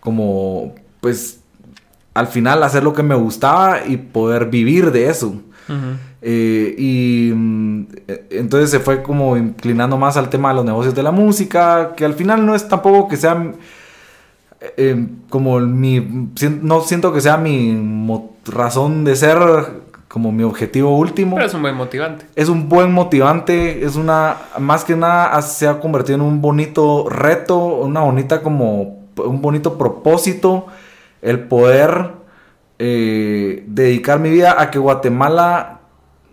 [0.00, 1.38] como pues
[2.14, 5.40] al final hacer lo que me gustaba y poder vivir de eso.
[6.20, 7.86] Eh, y mm,
[8.30, 12.04] entonces se fue como inclinando más al tema de los negocios de la música, que
[12.04, 13.52] al final no es tampoco que sea
[14.76, 16.30] eh, como mi...
[16.62, 19.38] No siento que sea mi razón de ser
[20.12, 21.36] como mi objetivo último.
[21.36, 22.26] Pero es un buen motivante.
[22.36, 27.08] Es un buen motivante, es una, más que nada se ha convertido en un bonito
[27.08, 30.66] reto, una bonita como, un bonito propósito
[31.22, 32.10] el poder
[32.78, 35.80] eh, dedicar mi vida a que Guatemala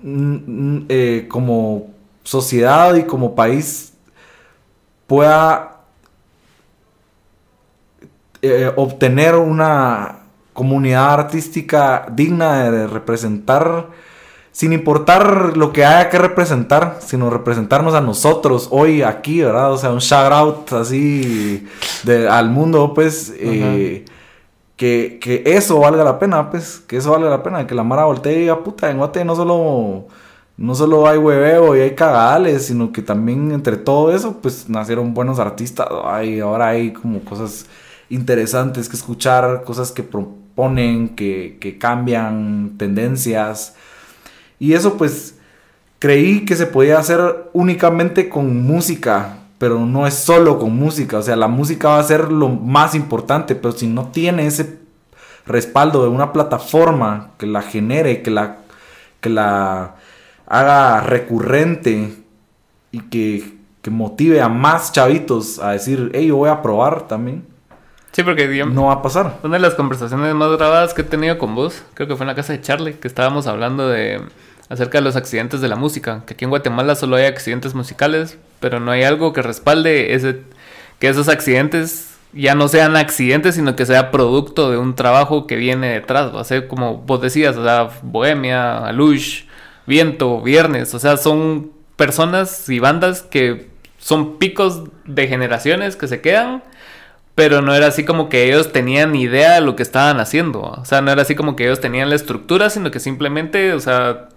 [0.03, 1.89] eh, como
[2.23, 3.93] sociedad y como país
[5.07, 5.81] pueda
[8.41, 10.19] eh, obtener una
[10.53, 13.87] comunidad artística digna de representar
[14.51, 19.71] sin importar lo que haya que representar, sino representarnos a nosotros hoy aquí, ¿verdad?
[19.71, 21.67] O sea, un shout out así
[22.03, 23.33] de, al mundo, pues,
[24.80, 28.34] que, eso valga la pena, pues, que eso valga la pena, que la Mara voltee
[28.34, 30.07] y diga, puta, en Guate no solo,
[30.55, 35.13] no solo hay hueveo y hay cagadales, sino que también entre todo eso, pues, nacieron
[35.13, 37.65] buenos artistas, ay, ahora hay como cosas
[38.09, 43.75] interesantes que escuchar, cosas que proponen, que, que cambian tendencias,
[44.59, 45.36] y eso, pues,
[45.99, 51.22] creí que se podía hacer únicamente con música, pero no es solo con música, o
[51.22, 54.80] sea, la música va a ser lo más importante, pero si no tiene ese
[55.45, 58.60] respaldo de una plataforma que la genere, que la,
[59.20, 59.95] que la
[60.47, 62.16] haga recurrente
[62.91, 67.45] y que, que motive a más chavitos a decir, hey, yo voy a probar también.
[68.12, 69.39] Sí, porque no va a pasar.
[69.43, 72.30] Una de las conversaciones más grabadas que he tenido con vos, creo que fue en
[72.30, 74.22] la casa de Charlie, que estábamos hablando de
[74.70, 78.38] acerca de los accidentes de la música, que aquí en Guatemala solo hay accidentes musicales,
[78.59, 80.41] pero no hay algo que respalde ese,
[80.99, 85.55] que esos accidentes ya no sean accidentes, sino que sea producto de un trabajo que
[85.55, 89.45] viene detrás, o sea, como vos decías, o sea, Bohemia, Alush,
[89.88, 96.22] Viento, Viernes, o sea, son personas y bandas que son picos de generaciones que se
[96.22, 96.63] quedan,
[97.34, 100.86] pero no era así como que ellos tenían idea de lo que estaban haciendo, o
[100.86, 104.28] sea, no era así como que ellos tenían la estructura, sino que simplemente, o sea,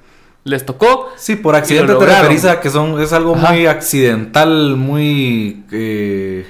[0.45, 1.11] les tocó.
[1.16, 5.64] Sí, por accidente te referís a que son, es algo muy accidental, muy...
[5.70, 6.47] Eh,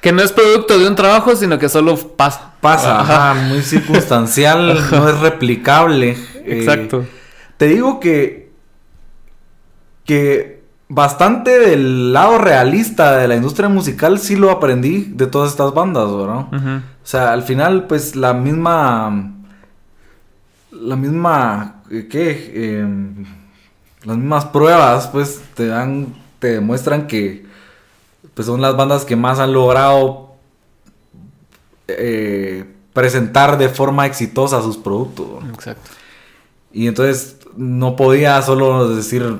[0.00, 2.52] que no es producto de un trabajo, sino que solo pasa.
[2.60, 6.10] Pasa, ajá, muy circunstancial, no es replicable.
[6.10, 7.06] Eh, Exacto.
[7.56, 8.46] te digo que...
[10.04, 15.74] Que bastante del lado realista de la industria musical sí lo aprendí de todas estas
[15.74, 16.46] bandas, ¿verdad?
[16.52, 19.36] O sea, al final, pues la misma
[20.80, 22.52] la misma, eh, ¿qué?
[22.80, 23.24] Em,
[24.04, 27.46] las mismas pruebas, pues, te dan, te demuestran que,
[28.34, 30.34] pues, son las bandas que más han logrado
[31.88, 35.44] eh, presentar de forma exitosa sus productos.
[35.54, 35.90] Exacto.
[36.72, 39.38] Y entonces no podía solo decir,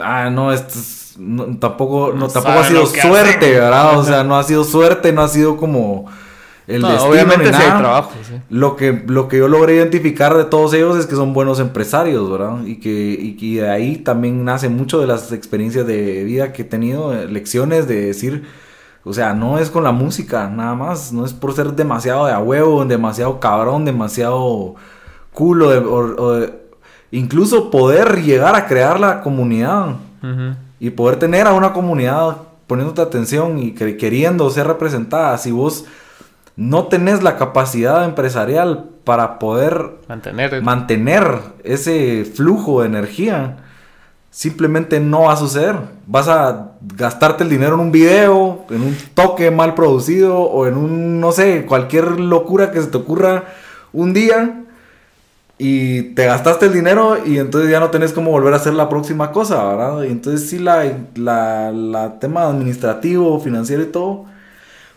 [0.00, 3.60] ah, no, esto es, no, tampoco, no, No tampoco ha sido suerte, hacen.
[3.60, 3.98] ¿verdad?
[3.98, 6.06] O sea, no ha sido suerte, no ha sido como
[6.66, 8.34] el No, destino obviamente ni hay trabajo, sí.
[8.50, 12.30] Lo que, lo que yo logré identificar de todos ellos es que son buenos empresarios,
[12.30, 12.64] ¿verdad?
[12.64, 12.90] Y que,
[13.20, 17.12] y que de ahí también nace mucho de las experiencias de vida que he tenido,
[17.14, 18.44] eh, lecciones de decir,
[19.04, 22.32] o sea, no es con la música, nada más, no es por ser demasiado de
[22.32, 24.76] a huevo, demasiado cabrón, demasiado
[25.32, 26.54] culo, de- o- o de-
[27.10, 29.96] incluso poder llegar a crear la comunidad
[30.80, 35.36] y poder tener a una comunidad poniéndote atención y que- queriendo ser representada.
[35.36, 35.84] Si vos
[36.56, 40.62] no tenés la capacidad empresarial para poder Mantener.
[40.62, 43.56] mantener ese flujo de energía,
[44.30, 45.76] simplemente no va a suceder.
[46.06, 50.76] Vas a gastarte el dinero en un video, en un toque mal producido o en
[50.76, 53.44] un, no sé, cualquier locura que se te ocurra
[53.92, 54.60] un día.
[55.56, 58.88] Y te gastaste el dinero y entonces ya no tenés cómo volver a hacer la
[58.88, 60.02] próxima cosa, ¿verdad?
[60.02, 60.84] Y entonces sí, la,
[61.14, 64.24] la, la tema administrativo, financiero y todo,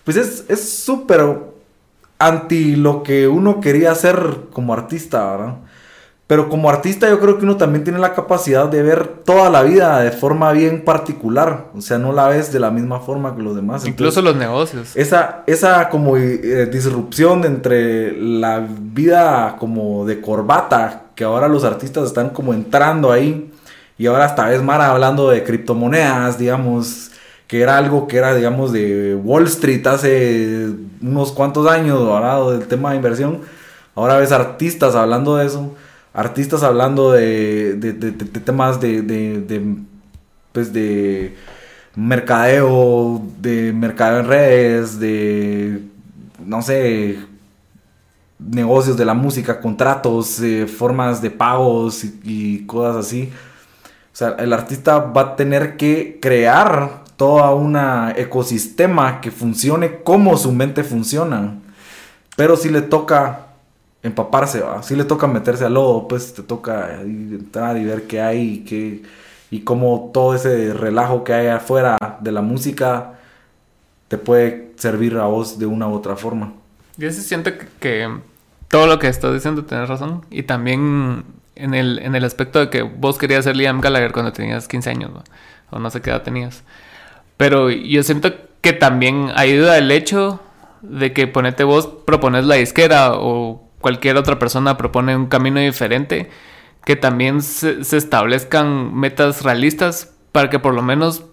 [0.07, 1.37] pues es es súper
[2.17, 5.55] anti lo que uno quería hacer como artista, ¿verdad?
[6.27, 9.63] Pero como artista yo creo que uno también tiene la capacidad de ver toda la
[9.63, 11.65] vida de forma bien particular.
[11.75, 13.85] O sea, no la ves de la misma forma que los demás.
[13.85, 14.95] Incluso los negocios.
[14.95, 22.05] Esa, esa como eh, disrupción entre la vida como de corbata, que ahora los artistas
[22.05, 23.51] están como entrando ahí,
[23.97, 27.11] y ahora hasta vez Mara hablando de criptomonedas, digamos,
[27.47, 30.69] que era algo que era, digamos, de Wall Street hace
[31.01, 32.51] unos cuantos años, ¿verdad?
[32.51, 33.41] Del tema de inversión.
[33.95, 35.73] Ahora ves artistas hablando de eso,
[36.13, 39.01] artistas hablando de, de- de- de- temas de,
[40.51, 41.35] pues de
[41.95, 45.81] mercadeo, de mercadeo en redes, de,
[46.45, 47.17] no sé,
[48.39, 53.31] negocios de la música, contratos, eh, formas de pagos y, y cosas así.
[54.13, 57.77] O sea, el artista va a tener que crear todo un
[58.15, 61.55] ecosistema que funcione como su mente funciona.
[62.35, 63.47] Pero si le toca
[64.03, 64.83] empaparse, ¿va?
[64.83, 68.59] si le toca meterse al lodo, pues te toca entrar y ver qué hay y,
[68.59, 69.03] qué,
[69.49, 73.13] y cómo todo ese relajo que hay afuera de la música
[74.07, 76.53] te puede servir a vos de una u otra forma.
[76.97, 78.09] Yo sí siento que,
[78.67, 80.25] todo lo que estás diciendo tienes razón.
[80.29, 84.31] Y también en el, en el aspecto de que vos querías ser Liam Gallagher cuando
[84.31, 85.23] tenías 15 años, ¿no?
[85.69, 86.63] o no sé qué edad tenías.
[87.37, 90.41] Pero yo siento que también ayuda el hecho
[90.81, 96.29] de que ponete vos propones la disquera o cualquier otra persona propone un camino diferente,
[96.83, 101.25] que también se, se establezcan metas realistas para que por lo menos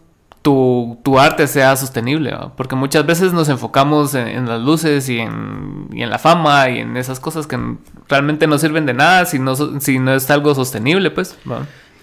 [0.45, 5.89] tu, tu arte sea sostenible, porque muchas veces nos enfocamos en, las luces y en,
[5.91, 7.59] y en la fama y en esas cosas que
[8.11, 11.39] realmente no sirven de nada si no, si no es algo sostenible, pues.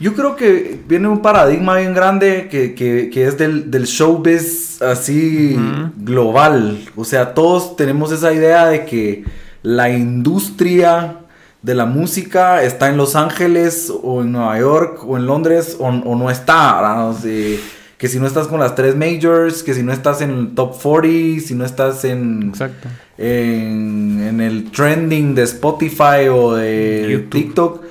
[0.02, 4.82] Yo creo que viene un paradigma bien grande que, que- que es del, del showbiz
[4.82, 5.56] así
[5.98, 6.80] global.
[6.96, 9.24] O sea, todos tenemos esa idea de que
[9.64, 11.18] la industria
[11.62, 15.86] de la música está en Los Ángeles o en Nueva York o en Londres o,
[15.88, 16.76] o no está.
[16.82, 17.10] ¿verdad?
[17.10, 17.58] O sea,
[18.00, 20.76] que si no estás con las tres majors, que si no estás en el top
[20.82, 22.88] 40, si no estás en Exacto.
[23.20, 27.30] en, en el trending de Spotify o de YouTube.
[27.30, 27.82] TikTok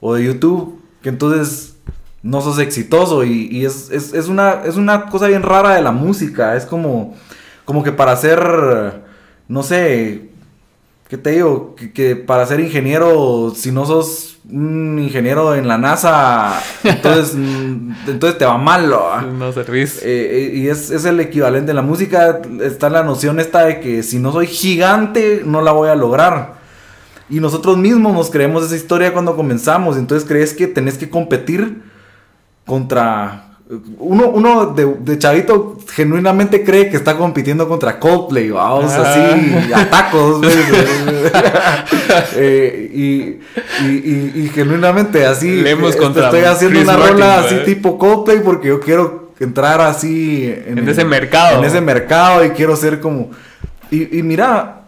[0.00, 0.77] o de YouTube,
[1.08, 1.74] que entonces
[2.22, 5.80] no sos exitoso y, y es, es- es una, es una cosa bien rara de
[5.82, 7.14] la música, es como,
[7.64, 9.02] como que para ser,
[9.48, 10.28] no sé,
[11.08, 11.74] ¿qué te digo?
[11.76, 17.34] Que, que para ser ingeniero, si no sos un ingeniero en la NASA, entonces,
[18.06, 18.90] entonces te va mal.
[18.90, 19.22] ¿no?
[19.22, 19.98] No servís.
[20.02, 21.70] Eh, eh, y es, es el equivalente.
[21.70, 25.72] En la música está la noción esta de que si no soy gigante, no la
[25.72, 26.57] voy a lograr.
[27.30, 29.96] Y nosotros mismos nos creemos esa historia cuando comenzamos.
[29.96, 31.82] Entonces crees que tenés que competir
[32.66, 33.44] contra...
[33.98, 39.02] Uno, uno de, de chavito genuinamente cree que está compitiendo contra Coldplay, vamos, Ah.
[39.12, 40.38] así, a tacos.
[40.42, 40.50] güey.
[42.36, 45.60] Eh, y, y, y- y genuinamente así...
[45.60, 47.66] Leemos eh, contra Estoy haciendo Chris una Martin, rola así ¿verdad?
[47.66, 51.58] tipo Coldplay porque yo quiero entrar así En ese mercado.
[51.58, 53.30] En ese mercado y quiero ser como...
[53.90, 54.82] Y mira,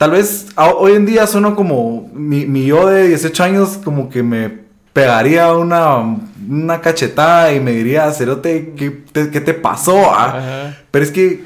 [0.00, 4.08] tal vez a- hoy en día sueno como mi, mi yo de 18 años como
[4.08, 4.50] que me
[4.94, 6.16] pegaría una,
[6.48, 10.10] una cachetada y me diría, Cerote, ¿qué te, qué te pasó?
[10.10, 11.44] ah?" Pero es que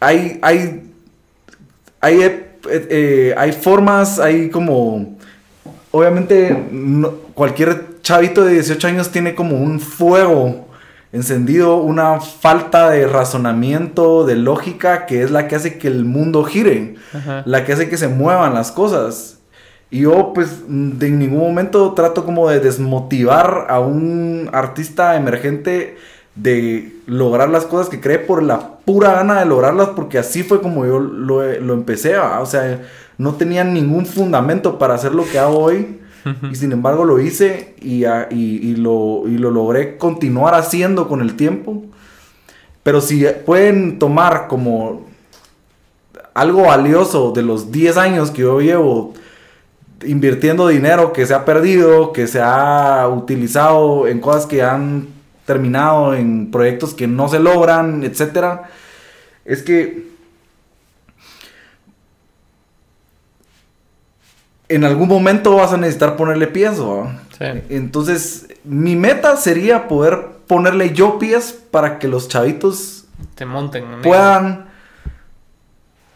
[0.00, 0.90] hay, hay,
[2.00, 5.16] hay, eh, eh, hay formas, hay como,
[5.92, 10.65] obviamente no- cualquier chavito de 18 años tiene como un fuego
[11.12, 16.44] encendido, una falta de razonamiento, de lógica, que es la que hace que el mundo
[16.44, 17.42] gire, Ajá.
[17.46, 19.38] la que hace que se muevan las cosas.
[19.90, 25.96] Y yo pues de en ningún momento trato como de desmotivar a un artista emergente
[26.34, 30.60] de lograr las cosas que cree por la pura gana de lograrlas, porque así fue
[30.60, 32.82] como yo lo, lo empecé, o sea,
[33.16, 36.00] no tenía ningún fundamento para hacer lo que hago hoy,
[36.50, 41.36] y sin embargo lo hice y, y, lo, y lo logré continuar haciendo con el
[41.36, 41.84] tiempo.
[42.82, 45.06] Pero si pueden tomar como
[46.34, 49.14] algo valioso de los 10 años que yo llevo
[50.04, 55.08] invirtiendo dinero que se ha perdido, que se ha utilizado en cosas que han
[55.46, 58.60] terminado, en proyectos que no se logran, etc.
[59.44, 60.15] Es que
[64.68, 66.80] en algún momento vas a necesitar ponerle pies,
[67.68, 73.04] Entonces, mi meta sería poder ponerle yo pies para que los chavitos
[73.34, 74.66] te monten, puedan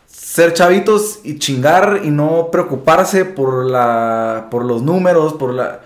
[0.07, 5.81] ser chavitos y chingar y no preocuparse por la por los números, por la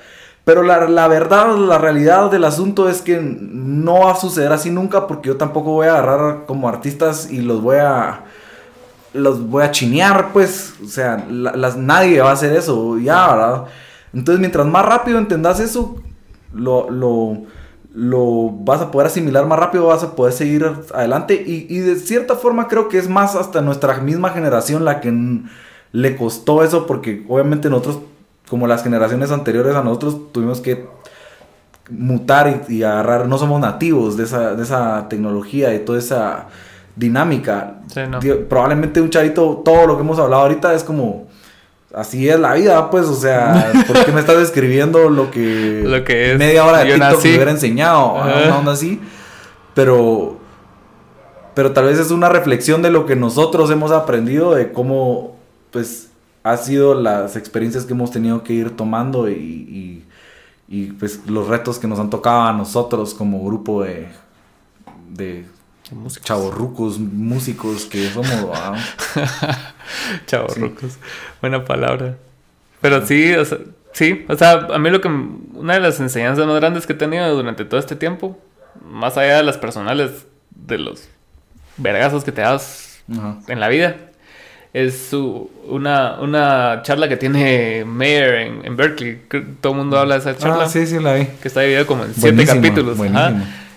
[0.45, 4.71] pero la, la, verdad, la realidad del asunto es que no va a suceder así
[4.71, 8.25] nunca porque yo tampoco voy a agarrar como artistas y los voy a
[9.15, 13.65] los voy a chinear, pues, o sea, las, nadie va a hacer eso, ya, ¿verdad?
[14.13, 15.97] Entonces, mientras más rápido entendas eso,
[16.53, 17.43] lo, lo,
[17.95, 21.43] lo vas a poder asimilar más rápido, vas a poder seguir adelante.
[21.47, 25.13] Y, y, de cierta forma creo que es más hasta nuestra misma generación la que
[25.93, 28.01] le costó eso, porque obviamente nosotros,
[28.49, 30.87] como las generaciones anteriores a nosotros, tuvimos que
[31.89, 36.49] mutar y, agarrar, no somos nativos de esa, de esa tecnología, de toda esa
[36.97, 37.81] dinámica.
[38.49, 41.27] Probablemente un chavito, todo lo que hemos hablado ahorita es como,
[41.95, 46.05] así es la vida, pues, o sea, ¿por qué me estás describiendo lo que, lo
[46.05, 48.15] que es media hora de TikTok me hubiera enseñado?
[48.15, 49.01] Una onda así.
[49.75, 50.39] Pero,
[51.55, 55.37] pero tal vez es una reflexión de lo que nosotros hemos aprendido, de cómo,
[55.71, 56.11] pues,
[56.45, 60.05] ha sido las experiencias que hemos tenido que ir tomando y, y,
[60.69, 64.09] y pues, los retos que nos han tocado a nosotros como grupo de,
[65.11, 65.47] de
[66.23, 68.29] chavorrucos, músicos que somos.
[70.27, 70.99] chavorrucos,
[71.41, 72.17] buena palabra.
[72.81, 73.59] Pero sí, o sea,
[73.93, 76.97] sí, o sea, a mí lo que una de las enseñanzas más grandes que he
[76.97, 78.39] tenido durante todo este tiempo,
[78.85, 81.09] más allá de las personales, de los
[81.77, 83.03] vergazos que te das
[83.49, 83.97] en la vida,
[84.73, 89.23] es su, una, una charla que tiene Mayer en, Berkeley.
[89.61, 90.65] Todo el mundo habla de esa charla.
[90.65, 91.27] Ah, sí, sí, la vi.
[91.41, 92.99] Que está dividida como en siete capítulos.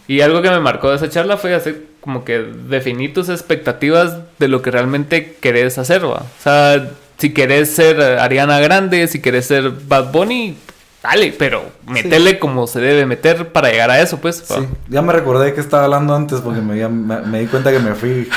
[0.08, 4.20] Y algo que me marcó de esa charla fue hacer como que definir tus expectativas
[4.40, 6.20] de lo que realmente querés hacer, ¿va?
[6.20, 10.58] O sea, si querés ser Ariana Grande, si querés ser Bad Bunny,
[11.04, 14.42] dale, pero metele como se debe meter para llegar a eso, pues.
[14.48, 14.70] Sí.
[14.88, 18.30] Ya me recordé que estaba hablando antes porque me, me, di cuenta que me fui.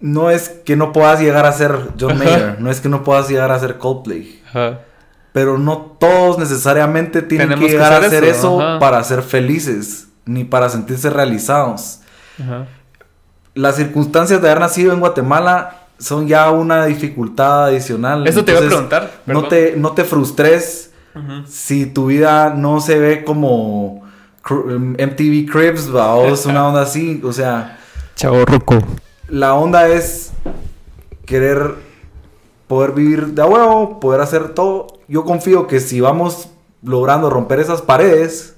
[0.00, 3.28] No es que no puedas llegar a ser John Mayer, no es que no puedas
[3.28, 4.42] llegar a ser Coldplay.
[4.48, 4.80] Ajá.
[5.32, 10.68] Pero no todos necesariamente tienen que llegar a hacer eso, para ser felices, ni para
[10.68, 12.00] sentirse realizados.
[13.54, 18.26] Las circunstancias de haber nacido en Guatemala son ya una dificultad adicional.
[18.26, 19.10] Eso te iba a preguntar.
[19.26, 20.90] No te, no te frustres
[21.46, 24.02] si tu vida no se ve como
[24.48, 27.20] MTV Cribs, o es una onda así.
[27.24, 27.78] O sea,
[28.16, 28.78] Chavo Ruco.
[29.28, 30.32] La onda es
[31.26, 31.74] querer
[32.66, 36.48] poder vivir de a huevo, poder hacer todo yo confío que si vamos
[36.82, 38.56] logrando romper esas paredes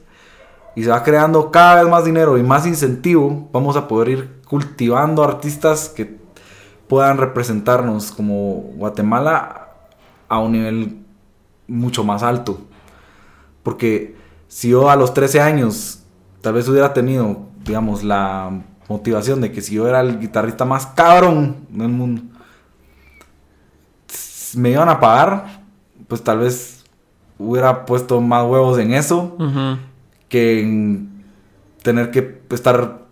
[0.75, 4.41] y se va creando cada vez más dinero y más incentivo, vamos a poder ir
[4.47, 6.19] cultivando artistas que
[6.89, 9.69] puedan representarnos como Guatemala
[10.29, 11.05] a un nivel
[11.67, 12.61] mucho más alto.
[13.63, 14.17] Porque
[14.49, 16.01] si yo a los 13 años
[16.41, 20.87] tal vez hubiera tenido, digamos, la motivación de que si yo era el guitarrista más
[20.87, 22.23] cabrón del mundo,
[24.57, 25.65] me iban a pagar
[26.07, 26.85] pues tal vez
[27.39, 29.37] hubiera puesto más huevos en eso
[30.29, 31.25] que en
[31.83, 33.05] tener que estar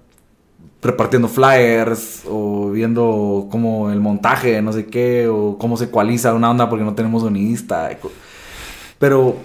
[0.83, 6.51] repartiendo flyers o viendo cómo el montaje, no sé qué, o cómo se ecualiza una
[6.51, 7.91] onda porque no tenemos sonidista.
[8.99, 9.37] Pero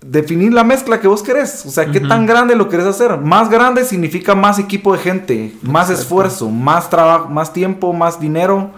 [0.00, 3.18] definir la mezcla que vos querés, o sea, qué tan grande lo querés hacer.
[3.18, 8.70] Más grande significa más equipo de gente, más esfuerzo, más trabajo, más tiempo, más dinero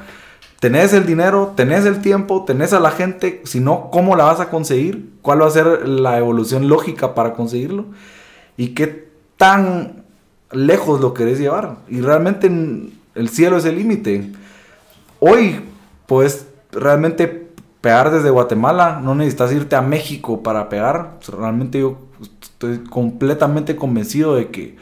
[0.65, 4.41] tenés el dinero, tenés el tiempo, tenés a la gente, si no, ¿cómo la vas
[4.41, 5.11] a conseguir?
[5.21, 7.85] ¿Cuál va a ser la evolución lógica para conseguirlo?
[8.57, 10.05] ¿Y qué tan
[10.53, 11.77] lejos lo querés llevar?
[11.87, 14.33] Y realmente el cielo es el límite.
[15.21, 15.61] Hoy
[16.07, 17.47] puedes realmente
[17.83, 21.19] pegar desde Guatemala, no necesitas irte a México para pegar.
[21.29, 21.99] Realmente yo
[22.41, 24.79] estoy completamente convencido de que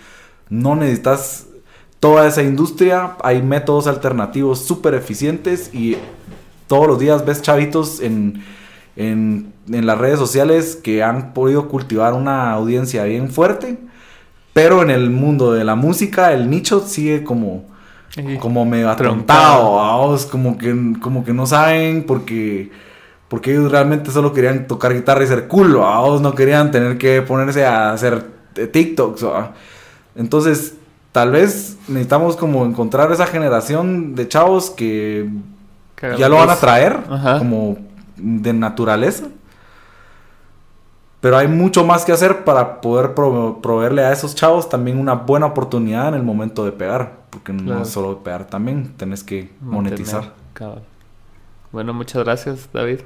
[0.49, 1.49] no necesitas
[2.03, 5.97] toda esa industria, hay métodos alternativos súper eficientes y
[6.67, 8.43] todos los días ves chavitos en,
[8.97, 13.79] en, en las redes sociales que han podido cultivar una audiencia bien fuerte,
[14.53, 17.67] pero en el mundo de la música el nicho sigue como,
[18.41, 22.73] como medio atontado, vamos, como que, como que no saben porque,
[23.29, 27.23] porque ellos realmente solo querían tocar guitarra y ser cool, vamos, no querían tener que
[27.23, 28.27] ponerse a hacer
[28.57, 29.25] eh, TikToks,
[30.17, 30.75] entonces
[31.13, 35.29] tal vez necesitamos como encontrar esa generación de chavos que
[36.19, 37.39] ya lo van a traer Ajá.
[37.39, 37.77] como
[38.17, 39.27] de naturaleza.
[41.21, 45.15] Pero hay mucho más que hacer para poder pro- proveerle a esos chavos también una
[45.15, 47.23] buena oportunidad en el momento de pegar.
[47.31, 50.33] Porque no es solo pegar también, tenés que monetizar.
[51.71, 53.01] Bueno, muchas gracias, David.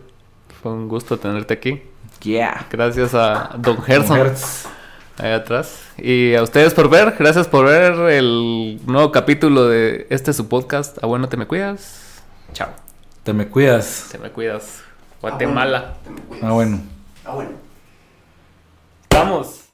[0.63, 1.83] Fue un gusto tenerte aquí.
[2.23, 2.67] Yeah.
[2.73, 4.17] Gracias a Don Gerson.
[4.19, 4.67] Hertz.
[5.19, 5.81] Ahí atrás.
[5.99, 11.03] Y a ustedes por ver, gracias por ver el nuevo capítulo de este su podcast.
[11.03, 12.23] A bueno, te me cuidas.
[12.53, 12.69] Chao.
[13.23, 14.09] Te me cuidas.
[14.13, 14.83] Te me cuidas.
[15.21, 15.95] Guatemala.
[16.43, 16.81] Ah, bueno.
[17.25, 17.51] Ah, bueno.
[19.11, 19.66] Vamos.